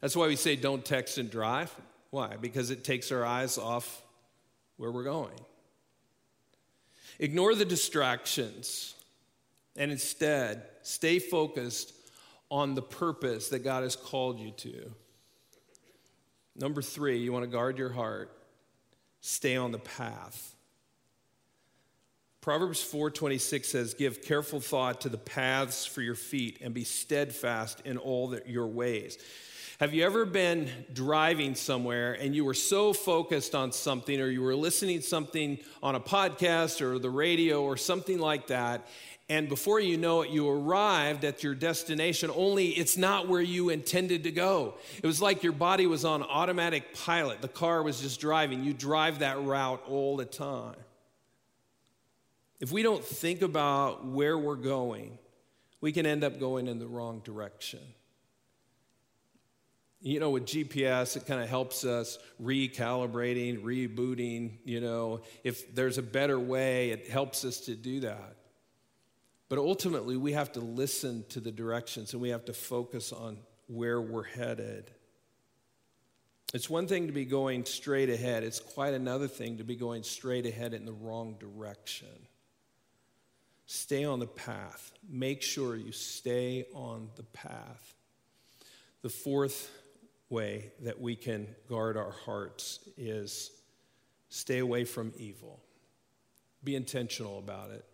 That's 0.00 0.14
why 0.14 0.28
we 0.28 0.36
say 0.36 0.56
don't 0.56 0.84
text 0.84 1.18
and 1.18 1.30
drive. 1.30 1.74
Why? 2.10 2.36
Because 2.36 2.70
it 2.70 2.84
takes 2.84 3.10
our 3.10 3.24
eyes 3.24 3.58
off 3.58 4.02
where 4.76 4.90
we're 4.90 5.04
going. 5.04 5.38
Ignore 7.18 7.54
the 7.56 7.64
distractions 7.64 8.94
and 9.76 9.90
instead 9.90 10.62
stay 10.82 11.18
focused 11.18 11.92
on 12.50 12.74
the 12.74 12.82
purpose 12.82 13.48
that 13.48 13.60
God 13.60 13.82
has 13.82 13.96
called 13.96 14.38
you 14.38 14.52
to. 14.52 14.92
Number 16.56 16.82
three, 16.82 17.18
you 17.18 17.32
want 17.32 17.44
to 17.44 17.50
guard 17.50 17.78
your 17.78 17.90
heart, 17.90 18.30
stay 19.20 19.56
on 19.56 19.72
the 19.72 19.78
path. 19.78 20.54
Proverbs 22.48 22.80
4:26 22.80 23.68
says, 23.68 23.92
"Give 23.92 24.22
careful 24.22 24.58
thought 24.58 25.02
to 25.02 25.10
the 25.10 25.18
paths 25.18 25.84
for 25.84 26.00
your 26.00 26.14
feet 26.14 26.56
and 26.62 26.72
be 26.72 26.82
steadfast 26.82 27.82
in 27.84 27.98
all 27.98 28.34
your 28.46 28.66
ways." 28.66 29.18
Have 29.80 29.92
you 29.92 30.02
ever 30.02 30.24
been 30.24 30.70
driving 30.90 31.54
somewhere 31.54 32.14
and 32.14 32.34
you 32.34 32.46
were 32.46 32.54
so 32.54 32.94
focused 32.94 33.54
on 33.54 33.72
something 33.72 34.18
or 34.18 34.30
you 34.30 34.40
were 34.40 34.54
listening 34.56 35.02
something 35.02 35.58
on 35.82 35.94
a 35.94 36.00
podcast 36.00 36.80
or 36.80 36.98
the 36.98 37.10
radio 37.10 37.62
or 37.62 37.76
something 37.76 38.18
like 38.18 38.46
that 38.46 38.88
and 39.28 39.50
before 39.50 39.78
you 39.78 39.98
know 39.98 40.22
it 40.22 40.30
you 40.30 40.48
arrived 40.48 41.26
at 41.26 41.42
your 41.42 41.54
destination 41.54 42.30
only 42.34 42.68
it's 42.68 42.96
not 42.96 43.28
where 43.28 43.42
you 43.42 43.68
intended 43.68 44.22
to 44.22 44.30
go. 44.30 44.78
It 45.02 45.06
was 45.06 45.20
like 45.20 45.42
your 45.42 45.52
body 45.52 45.86
was 45.86 46.06
on 46.06 46.22
automatic 46.22 46.94
pilot. 46.94 47.42
The 47.42 47.48
car 47.48 47.82
was 47.82 48.00
just 48.00 48.20
driving. 48.20 48.64
You 48.64 48.72
drive 48.72 49.18
that 49.18 49.38
route 49.38 49.82
all 49.86 50.16
the 50.16 50.24
time. 50.24 50.76
If 52.60 52.72
we 52.72 52.82
don't 52.82 53.04
think 53.04 53.42
about 53.42 54.04
where 54.04 54.36
we're 54.36 54.56
going, 54.56 55.18
we 55.80 55.92
can 55.92 56.06
end 56.06 56.24
up 56.24 56.40
going 56.40 56.66
in 56.66 56.78
the 56.78 56.86
wrong 56.86 57.20
direction. 57.20 57.80
You 60.00 60.20
know, 60.20 60.30
with 60.30 60.46
GPS, 60.46 61.16
it 61.16 61.26
kind 61.26 61.42
of 61.42 61.48
helps 61.48 61.84
us 61.84 62.18
recalibrating, 62.42 63.62
rebooting. 63.62 64.58
You 64.64 64.80
know, 64.80 65.20
if 65.44 65.74
there's 65.74 65.98
a 65.98 66.02
better 66.02 66.38
way, 66.38 66.90
it 66.90 67.08
helps 67.08 67.44
us 67.44 67.60
to 67.62 67.74
do 67.74 68.00
that. 68.00 68.36
But 69.48 69.58
ultimately, 69.58 70.16
we 70.16 70.32
have 70.32 70.52
to 70.52 70.60
listen 70.60 71.24
to 71.30 71.40
the 71.40 71.50
directions 71.50 72.12
and 72.12 72.20
we 72.20 72.28
have 72.30 72.44
to 72.46 72.52
focus 72.52 73.12
on 73.12 73.38
where 73.66 74.00
we're 74.00 74.24
headed. 74.24 74.90
It's 76.54 76.70
one 76.70 76.86
thing 76.86 77.06
to 77.06 77.12
be 77.12 77.24
going 77.24 77.64
straight 77.64 78.08
ahead, 78.08 78.42
it's 78.42 78.60
quite 78.60 78.94
another 78.94 79.28
thing 79.28 79.58
to 79.58 79.64
be 79.64 79.76
going 79.76 80.02
straight 80.02 80.46
ahead 80.46 80.74
in 80.74 80.86
the 80.86 80.92
wrong 80.92 81.36
direction. 81.38 82.08
Stay 83.70 84.02
on 84.02 84.18
the 84.18 84.26
path. 84.26 84.92
Make 85.06 85.42
sure 85.42 85.76
you 85.76 85.92
stay 85.92 86.64
on 86.72 87.10
the 87.16 87.22
path. 87.22 87.94
The 89.02 89.10
fourth 89.10 89.70
way 90.30 90.72
that 90.80 90.98
we 90.98 91.14
can 91.14 91.46
guard 91.68 91.98
our 91.98 92.10
hearts 92.24 92.80
is 92.96 93.50
stay 94.30 94.60
away 94.60 94.84
from 94.84 95.12
evil. 95.18 95.60
Be 96.64 96.76
intentional 96.76 97.38
about 97.38 97.70
it. 97.70 97.84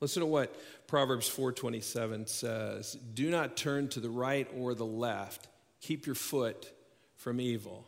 Listen 0.00 0.20
to 0.20 0.26
what 0.26 0.54
Proverbs 0.86 1.26
4:27 1.26 2.26
says, 2.26 2.92
"Do 2.92 3.30
not 3.30 3.56
turn 3.56 3.88
to 3.90 4.00
the 4.00 4.10
right 4.10 4.46
or 4.54 4.74
the 4.74 4.84
left. 4.84 5.48
Keep 5.80 6.04
your 6.04 6.14
foot 6.14 6.70
from 7.16 7.40
evil." 7.40 7.86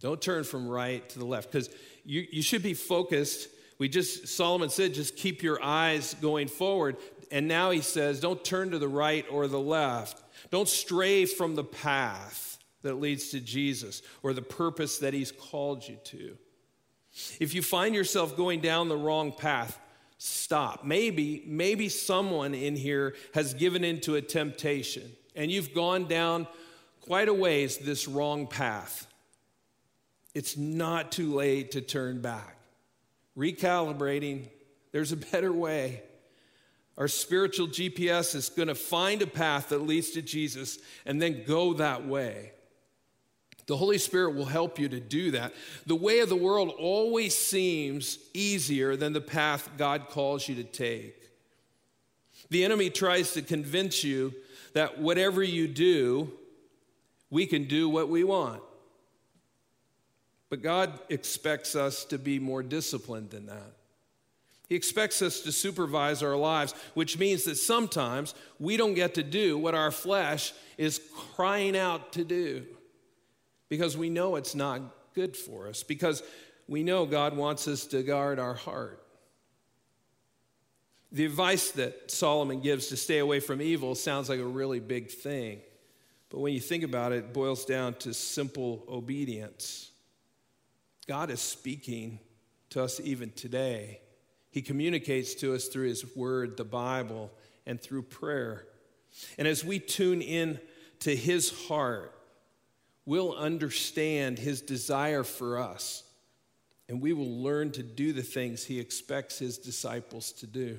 Don't 0.00 0.20
turn 0.20 0.44
from 0.44 0.68
right 0.68 1.08
to 1.08 1.18
the 1.18 1.24
left 1.24 1.50
because 1.50 1.70
you, 2.04 2.28
you 2.30 2.42
should 2.42 2.62
be 2.62 2.74
focused. 2.74 3.48
We 3.78 3.88
just, 3.88 4.28
Solomon 4.28 4.70
said, 4.70 4.94
just 4.94 5.16
keep 5.16 5.42
your 5.42 5.62
eyes 5.62 6.14
going 6.20 6.48
forward. 6.48 6.96
And 7.30 7.48
now 7.48 7.70
he 7.70 7.80
says, 7.80 8.20
don't 8.20 8.44
turn 8.44 8.70
to 8.70 8.78
the 8.78 8.88
right 8.88 9.26
or 9.30 9.48
the 9.48 9.60
left. 9.60 10.22
Don't 10.50 10.68
stray 10.68 11.26
from 11.26 11.54
the 11.54 11.64
path 11.64 12.58
that 12.82 12.94
leads 12.94 13.30
to 13.30 13.40
Jesus 13.40 14.02
or 14.22 14.32
the 14.32 14.42
purpose 14.42 14.98
that 14.98 15.14
he's 15.14 15.32
called 15.32 15.86
you 15.88 15.96
to. 16.04 16.36
If 17.40 17.54
you 17.54 17.62
find 17.62 17.94
yourself 17.94 18.36
going 18.36 18.60
down 18.60 18.88
the 18.88 18.96
wrong 18.96 19.32
path, 19.32 19.80
stop. 20.18 20.84
Maybe, 20.84 21.42
maybe 21.46 21.88
someone 21.88 22.54
in 22.54 22.76
here 22.76 23.14
has 23.34 23.54
given 23.54 23.84
into 23.84 24.16
a 24.16 24.22
temptation 24.22 25.10
and 25.34 25.50
you've 25.50 25.74
gone 25.74 26.06
down 26.06 26.46
quite 27.00 27.28
a 27.28 27.34
ways 27.34 27.78
this 27.78 28.06
wrong 28.06 28.46
path. 28.46 29.06
It's 30.34 30.56
not 30.56 31.12
too 31.12 31.34
late 31.34 31.72
to 31.72 31.80
turn 31.80 32.20
back. 32.20 32.53
Recalibrating, 33.36 34.48
there's 34.92 35.12
a 35.12 35.16
better 35.16 35.52
way. 35.52 36.02
Our 36.96 37.08
spiritual 37.08 37.66
GPS 37.66 38.34
is 38.34 38.48
going 38.48 38.68
to 38.68 38.74
find 38.74 39.20
a 39.22 39.26
path 39.26 39.70
that 39.70 39.80
leads 39.80 40.10
to 40.10 40.22
Jesus 40.22 40.78
and 41.04 41.20
then 41.20 41.44
go 41.44 41.74
that 41.74 42.06
way. 42.06 42.52
The 43.66 43.76
Holy 43.76 43.98
Spirit 43.98 44.34
will 44.34 44.44
help 44.44 44.78
you 44.78 44.88
to 44.88 45.00
do 45.00 45.30
that. 45.32 45.54
The 45.86 45.96
way 45.96 46.20
of 46.20 46.28
the 46.28 46.36
world 46.36 46.72
always 46.78 47.36
seems 47.36 48.18
easier 48.34 48.94
than 48.94 49.12
the 49.12 49.20
path 49.20 49.70
God 49.78 50.08
calls 50.08 50.48
you 50.48 50.54
to 50.56 50.64
take. 50.64 51.30
The 52.50 52.64
enemy 52.64 52.90
tries 52.90 53.32
to 53.32 53.42
convince 53.42 54.04
you 54.04 54.34
that 54.74 55.00
whatever 55.00 55.42
you 55.42 55.66
do, 55.66 56.32
we 57.30 57.46
can 57.46 57.64
do 57.64 57.88
what 57.88 58.08
we 58.08 58.22
want. 58.22 58.62
But 60.54 60.62
God 60.62 61.00
expects 61.08 61.74
us 61.74 62.04
to 62.04 62.16
be 62.16 62.38
more 62.38 62.62
disciplined 62.62 63.30
than 63.30 63.46
that. 63.46 63.72
He 64.68 64.76
expects 64.76 65.20
us 65.20 65.40
to 65.40 65.50
supervise 65.50 66.22
our 66.22 66.36
lives, 66.36 66.76
which 66.94 67.18
means 67.18 67.42
that 67.42 67.56
sometimes 67.56 68.36
we 68.60 68.76
don't 68.76 68.94
get 68.94 69.14
to 69.14 69.24
do 69.24 69.58
what 69.58 69.74
our 69.74 69.90
flesh 69.90 70.52
is 70.78 71.00
crying 71.34 71.76
out 71.76 72.12
to 72.12 72.22
do 72.22 72.66
because 73.68 73.96
we 73.96 74.08
know 74.08 74.36
it's 74.36 74.54
not 74.54 74.80
good 75.12 75.36
for 75.36 75.66
us, 75.66 75.82
because 75.82 76.22
we 76.68 76.84
know 76.84 77.04
God 77.04 77.36
wants 77.36 77.66
us 77.66 77.84
to 77.86 78.04
guard 78.04 78.38
our 78.38 78.54
heart. 78.54 79.04
The 81.10 81.24
advice 81.24 81.72
that 81.72 82.12
Solomon 82.12 82.60
gives 82.60 82.86
to 82.90 82.96
stay 82.96 83.18
away 83.18 83.40
from 83.40 83.60
evil 83.60 83.96
sounds 83.96 84.28
like 84.28 84.38
a 84.38 84.46
really 84.46 84.78
big 84.78 85.10
thing. 85.10 85.62
But 86.28 86.38
when 86.38 86.52
you 86.52 86.60
think 86.60 86.84
about 86.84 87.10
it, 87.10 87.16
it 87.16 87.32
boils 87.32 87.64
down 87.64 87.94
to 87.94 88.14
simple 88.14 88.84
obedience. 88.88 89.90
God 91.04 91.30
is 91.30 91.40
speaking 91.40 92.18
to 92.70 92.82
us 92.82 93.00
even 93.00 93.30
today. 93.30 94.00
He 94.50 94.62
communicates 94.62 95.34
to 95.36 95.54
us 95.54 95.66
through 95.66 95.88
His 95.88 96.16
Word, 96.16 96.56
the 96.56 96.64
Bible, 96.64 97.30
and 97.66 97.80
through 97.80 98.02
prayer. 98.02 98.66
And 99.38 99.48
as 99.48 99.64
we 99.64 99.78
tune 99.78 100.22
in 100.22 100.60
to 101.00 101.14
His 101.14 101.66
heart, 101.68 102.16
we'll 103.04 103.34
understand 103.34 104.38
His 104.38 104.60
desire 104.60 105.24
for 105.24 105.58
us, 105.58 106.04
and 106.88 107.00
we 107.00 107.12
will 107.12 107.42
learn 107.42 107.72
to 107.72 107.82
do 107.82 108.12
the 108.12 108.22
things 108.22 108.64
He 108.64 108.78
expects 108.78 109.38
His 109.38 109.58
disciples 109.58 110.32
to 110.32 110.46
do. 110.46 110.78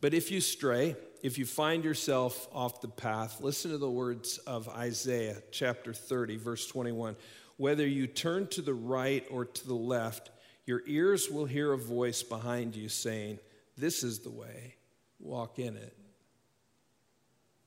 But 0.00 0.14
if 0.14 0.30
you 0.30 0.40
stray, 0.40 0.96
if 1.22 1.38
you 1.38 1.46
find 1.46 1.84
yourself 1.84 2.48
off 2.52 2.80
the 2.80 2.88
path, 2.88 3.40
listen 3.40 3.70
to 3.70 3.78
the 3.78 3.90
words 3.90 4.38
of 4.38 4.68
Isaiah 4.68 5.40
chapter 5.52 5.94
30, 5.94 6.36
verse 6.36 6.66
21. 6.66 7.14
Whether 7.56 7.86
you 7.86 8.06
turn 8.06 8.48
to 8.48 8.62
the 8.62 8.74
right 8.74 9.24
or 9.30 9.44
to 9.44 9.66
the 9.66 9.74
left, 9.74 10.30
your 10.64 10.82
ears 10.86 11.30
will 11.30 11.44
hear 11.44 11.72
a 11.72 11.78
voice 11.78 12.22
behind 12.22 12.76
you 12.76 12.88
saying, 12.88 13.38
This 13.76 14.02
is 14.02 14.20
the 14.20 14.30
way, 14.30 14.76
walk 15.18 15.58
in 15.58 15.76
it. 15.76 15.96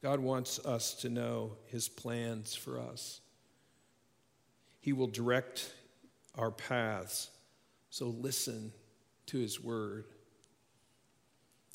God 0.01 0.19
wants 0.19 0.59
us 0.65 0.93
to 0.95 1.09
know 1.09 1.53
his 1.65 1.87
plans 1.87 2.55
for 2.55 2.79
us. 2.79 3.21
He 4.79 4.93
will 4.93 5.07
direct 5.07 5.73
our 6.37 6.51
paths. 6.51 7.31
So 7.89 8.07
listen 8.07 8.71
to 9.27 9.39
his 9.39 9.59
word. 9.59 10.05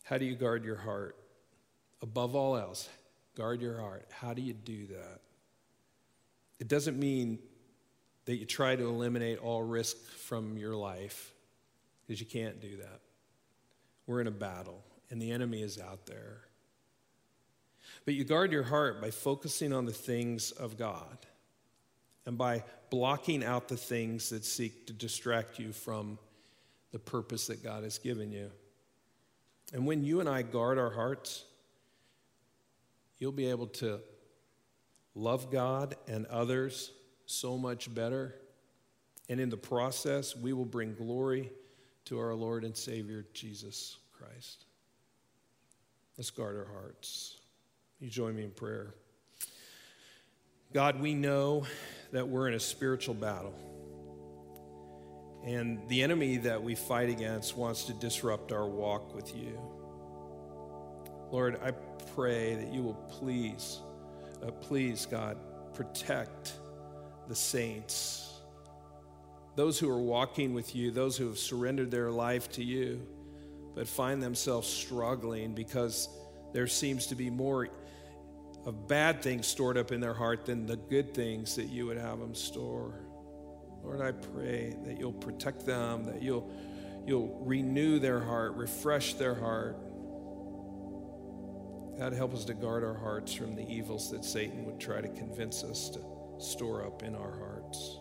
How 0.05 0.19
do 0.19 0.25
you 0.25 0.37
guard 0.37 0.65
your 0.65 0.77
heart? 0.77 1.17
Above 2.03 2.37
all 2.37 2.57
else, 2.57 2.89
guard 3.37 3.61
your 3.61 3.81
heart. 3.81 4.07
How 4.11 4.33
do 4.33 4.43
you 4.43 4.53
do 4.53 4.87
that? 4.89 5.21
It 6.61 6.69
doesn't 6.69 6.99
mean 6.99 7.41
that 8.31 8.37
you 8.37 8.47
try 8.47 8.77
to 8.77 8.87
eliminate 8.87 9.41
all 9.41 9.61
risk 9.61 9.97
from 9.97 10.57
your 10.57 10.77
life, 10.77 11.33
because 12.07 12.21
you 12.21 12.27
can't 12.27 12.61
do 12.61 12.77
that. 12.77 13.01
We're 14.07 14.21
in 14.21 14.29
a 14.29 14.31
battle, 14.31 14.85
and 15.11 15.21
the 15.21 15.33
enemy 15.33 15.63
is 15.63 15.81
out 15.81 16.07
there. 16.07 16.43
But 18.05 18.15
you 18.15 18.23
guard 18.23 18.53
your 18.53 18.63
heart 18.63 19.03
by 19.03 19.11
focusing 19.11 19.73
on 19.73 19.85
the 19.85 19.93
things 19.93 20.53
of 20.53 20.79
God 20.79 21.19
and 22.25 22.39
by 22.39 22.63
blocking 22.89 23.43
out 23.43 23.67
the 23.67 23.77
things 23.77 24.29
that 24.31 24.45
seek 24.45 24.87
to 24.87 24.93
distract 24.93 25.59
you 25.59 25.73
from 25.73 26.17
the 26.93 27.01
purpose 27.01 27.49
that 27.49 27.65
God 27.65 27.83
has 27.83 27.99
given 27.99 28.31
you. 28.31 28.53
And 29.73 29.89
when 29.89 30.05
you 30.05 30.21
and 30.21 30.29
I 30.29 30.43
guard 30.43 30.79
our 30.79 30.91
hearts, 30.91 31.45
you'll 33.19 33.33
be 33.33 33.51
able 33.51 33.67
to 33.67 33.99
love 35.17 35.51
God 35.51 35.97
and 36.07 36.27
others 36.27 36.93
so 37.31 37.57
much 37.57 37.93
better. 37.95 38.35
And 39.29 39.39
in 39.39 39.49
the 39.49 39.57
process, 39.57 40.37
we 40.37 40.53
will 40.53 40.65
bring 40.65 40.95
glory 40.95 41.51
to 42.07 42.19
our 42.19 42.35
Lord 42.35 42.65
and 42.65 42.77
Savior, 42.77 43.25
Jesus 43.33 43.99
Christ. 44.13 44.65
Let's 46.19 46.31
guard 46.31 46.57
our 46.57 46.67
hearts. 46.67 47.37
You 48.01 48.11
join 48.11 48.35
me 48.35 48.43
in 48.43 48.51
prayer. 48.51 48.95
God, 50.73 51.01
we 51.01 51.15
know 51.15 51.67
that 52.13 52.29
we're 52.29 52.49
in 52.49 52.55
a 52.55 52.61
spiritual 52.61 53.15
battle. 53.15 53.55
And 55.45 55.89
the 55.89 56.03
enemy 56.03 56.37
that 56.39 56.63
we 56.63 56.75
fight 56.75 57.09
against 57.09 57.57
wants 57.57 57.85
to 57.85 57.93
disrupt 57.95 58.53
our 58.53 58.67
walk 58.67 59.15
with 59.15 59.35
you. 59.35 59.59
Lord, 61.31 61.61
I 61.65 61.71
pray 62.15 62.57
that 62.57 62.73
you 62.73 62.83
will 62.83 62.95
please, 63.09 63.79
uh, 64.47 64.51
please, 64.51 65.07
God, 65.07 65.39
protect 65.75 66.55
the 67.31 67.37
saints, 67.37 68.29
those 69.55 69.79
who 69.79 69.89
are 69.89 70.01
walking 70.01 70.53
with 70.53 70.75
you, 70.75 70.91
those 70.91 71.17
who 71.17 71.29
have 71.29 71.39
surrendered 71.39 71.89
their 71.89 72.11
life 72.11 72.51
to 72.51 72.65
you, 72.65 73.07
but 73.77 73.87
find 73.87 74.21
themselves 74.21 74.67
struggling 74.67 75.55
because 75.55 76.09
there 76.53 76.67
seems 76.67 77.07
to 77.07 77.15
be 77.15 77.31
more 77.31 77.69
of 78.67 78.89
bad 78.89 79.23
things 79.23 79.47
stored 79.47 79.79
up 79.79 79.93
in 79.93 80.01
their 80.01 80.13
heart 80.13 80.45
than 80.45 80.67
the 80.67 80.77
good 80.77 81.15
things 81.15 81.55
that 81.55 81.67
you 81.67 81.87
would 81.87 81.97
have 81.97 82.19
them 82.19 82.35
store. 82.35 82.99
Lord, 83.85 84.01
I 84.01 84.11
pray 84.11 84.75
that 84.85 84.99
you'll 84.99 85.13
protect 85.13 85.65
them, 85.65 86.07
that 86.07 86.21
you'll, 86.21 86.53
you'll 87.07 87.39
renew 87.45 88.01
their 88.01 88.19
heart, 88.19 88.57
refresh 88.57 89.15
their 89.15 89.37
heart. 89.37 89.77
God, 91.97 92.13
help 92.13 92.35
us 92.35 92.45
to 92.47 92.55
guard 92.55 92.83
our 92.83 92.99
hearts 92.99 93.33
from 93.33 93.55
the 93.55 93.71
evils 93.71 94.11
that 94.11 94.25
Satan 94.25 94.65
would 94.65 94.81
try 94.81 95.01
to 95.01 95.09
convince 95.09 95.63
us 95.63 95.91
to 95.91 96.01
store 96.41 96.85
up 96.85 97.03
in 97.03 97.15
our 97.15 97.37
hearts. 97.39 97.99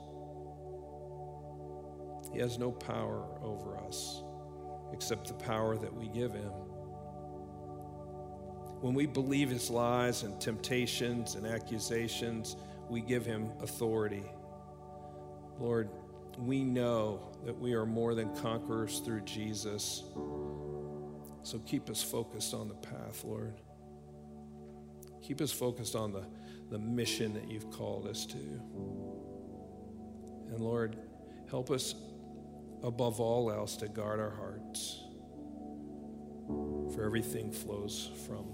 He 2.34 2.40
has 2.40 2.58
no 2.58 2.72
power 2.72 3.26
over 3.42 3.78
us 3.78 4.24
except 4.94 5.28
the 5.28 5.34
power 5.36 5.78
that 5.78 5.94
we 5.94 6.08
give 6.08 6.34
him 6.34 6.52
when 8.82 8.94
we 8.94 9.06
believe 9.06 9.50
his 9.50 9.70
lies 9.70 10.24
and 10.24 10.40
temptations 10.40 11.36
and 11.36 11.46
accusations, 11.46 12.56
we 12.90 13.02
give 13.02 13.26
him 13.26 13.52
authority. 13.62 14.24
Lord, 15.60 15.90
we 16.38 16.64
know 16.64 17.20
that 17.46 17.58
we 17.58 17.74
are 17.74 17.86
more 17.86 18.16
than 18.16 18.34
conquerors 18.38 19.00
through 19.00 19.22
Jesus. 19.22 20.04
So 21.44 21.60
keep 21.66 21.90
us 21.90 22.02
focused 22.02 22.54
on 22.54 22.70
the 22.70 22.76
path, 22.76 23.24
Lord. 23.26 23.60
Keep 25.22 25.42
us 25.42 25.52
focused 25.52 25.96
on 25.96 26.14
the, 26.14 26.24
the 26.70 26.80
mission 26.80 27.34
that 27.34 27.50
you've 27.50 27.72
called 27.72 28.08
us 28.08 28.26
to. 28.28 28.38
And 30.50 30.60
Lord, 30.60 30.98
help 31.50 31.72
us 31.72 31.96
above 32.84 33.20
all 33.20 33.52
else 33.52 33.76
to 33.78 33.88
guard 33.88 34.20
our 34.20 34.30
hearts, 34.30 35.04
for 36.94 37.04
everything 37.04 37.52
flows 37.52 38.12
from 38.26 38.46